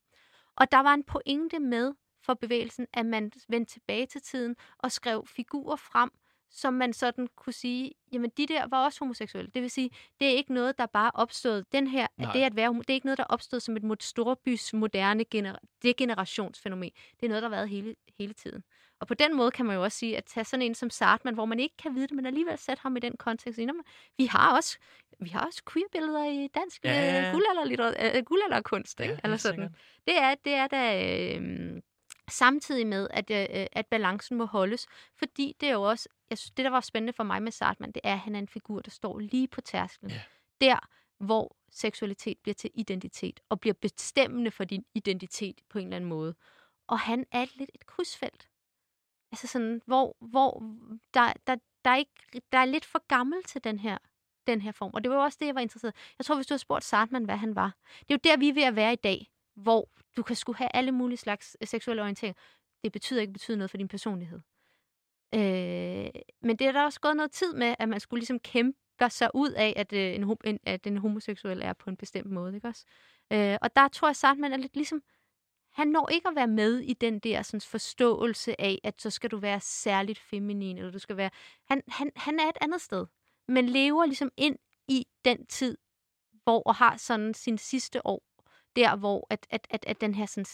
[0.55, 4.91] Og der var en pointe med for bevægelsen, at man vendte tilbage til tiden og
[4.91, 6.11] skrev figurer frem,
[6.49, 9.51] som man sådan kunne sige, jamen de der var også homoseksuelle.
[9.53, 9.89] Det vil sige,
[10.19, 12.29] det er ikke noget, der bare opstod, den her, Nej.
[12.29, 15.59] at det at være det er ikke noget, der opstod som et storbys moderne gener-
[15.83, 16.91] degenerationsfænomen.
[17.19, 18.63] Det er noget, der har været hele, hele tiden.
[18.99, 21.33] Og på den måde kan man jo også sige, at tage sådan en som Sartman,
[21.33, 23.59] hvor man ikke kan vide det, men alligevel sætte ham i den kontekst.
[24.17, 24.77] Vi har også,
[25.19, 29.13] vi har også queer-billeder i dansk Ja, ja, ja, ja, øh, guldalderkunst, ikke?
[29.13, 29.55] Ja, Eller sådan.
[29.55, 29.71] sikkert.
[30.07, 31.03] Det er, det er da
[31.37, 31.81] øh,
[32.29, 34.87] samtidig med, at, øh, at balancen må holdes.
[35.17, 38.01] Fordi det jo også, jeg synes, det der var spændende for mig med Sartman, det
[38.03, 40.11] er, at han er en figur, der står lige på tærsklen.
[40.11, 40.21] Ja.
[40.61, 40.79] Der,
[41.19, 46.09] hvor seksualitet bliver til identitet, og bliver bestemmende for din identitet på en eller anden
[46.09, 46.35] måde.
[46.87, 48.49] Og han er lidt et krydsfelt.
[49.31, 50.59] Altså sådan, hvor, hvor
[51.13, 51.55] der, der,
[51.85, 53.97] der, er ikke, der er lidt for gammel til den her,
[54.47, 54.91] den her form.
[54.93, 55.95] Og det var jo også det, jeg var interesseret.
[56.17, 57.75] Jeg tror, hvis du har spurgt Sartman, hvad han var.
[57.99, 60.57] Det er jo der, vi er ved at være i dag, hvor du kan skulle
[60.57, 62.41] have alle mulige slags øh, seksuelle orienteringer.
[62.83, 64.39] Det betyder ikke betyder noget for din personlighed.
[65.35, 66.09] Øh,
[66.41, 69.29] men det er der også gået noget tid med, at man skulle ligesom kæmpe sig
[69.33, 72.55] ud af, at, øh, en, en, at en homoseksuel er på en bestemt måde.
[72.55, 72.85] Ikke også?
[73.33, 75.03] Øh, og der tror jeg, Sartman er lidt ligesom,
[75.73, 79.31] han når ikke at være med i den der sådan, forståelse af, at så skal
[79.31, 81.29] du være særligt feminin, eller du skal være...
[81.65, 83.05] Han, han, han er et andet sted,
[83.47, 84.57] men lever ligesom ind
[84.87, 85.77] i den tid,
[86.43, 88.23] hvor og har sådan sin sidste år,
[88.75, 90.45] der hvor at, at, at, at den her sådan,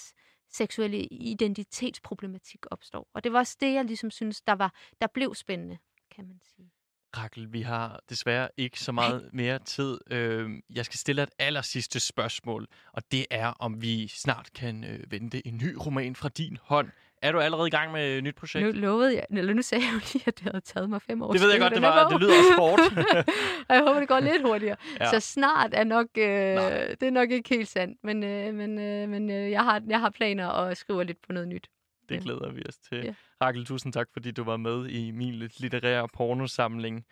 [0.51, 3.07] seksuelle identitetsproblematik opstår.
[3.13, 5.77] Og det var også det, jeg ligesom synes, der, var, der blev spændende,
[6.15, 6.71] kan man sige.
[7.17, 9.97] Rakel, vi har desværre ikke så meget mere tid.
[10.09, 14.83] Øh, jeg skal stille et aller sidste spørgsmål, og det er, om vi snart kan
[14.83, 16.89] øh, vente en ny roman fra din hånd.
[17.21, 18.65] Er du allerede i gang med et nyt projekt?
[18.65, 21.21] Nu lovede jeg, eller nu sagde jeg jo lige, at det havde taget mig fem
[21.21, 21.31] år.
[21.31, 22.81] det ved jeg godt, det, var, det lyder også hårdt.
[23.69, 24.75] og jeg håber, det går lidt hurtigere.
[24.99, 25.09] Ja.
[25.09, 26.95] Så snart er nok, øh, Nej.
[26.99, 29.99] det er nok ikke helt sandt, men, øh, men, øh, men øh, jeg, har, jeg
[29.99, 31.67] har planer og skriver lidt på noget nyt.
[32.09, 32.97] Det glæder vi os til.
[32.97, 33.13] Ja.
[33.41, 37.05] Rakel, tusind tak, fordi du var med i min litterære pornosamling.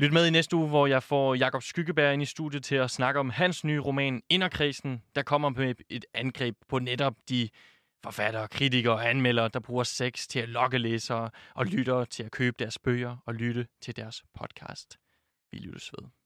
[0.00, 2.90] Lyt med i næste uge, hvor jeg får Jakob Skyggeberg ind i studiet til at
[2.90, 7.48] snakke om hans nye roman Inderkredsen, der kommer med et angreb på netop de
[8.02, 12.30] forfattere, kritikere og anmeldere, der bruger sex til at lokke læsere og lyttere til at
[12.30, 14.98] købe deres bøger og lytte til deres podcast.
[15.52, 16.21] Vi lyttes ved.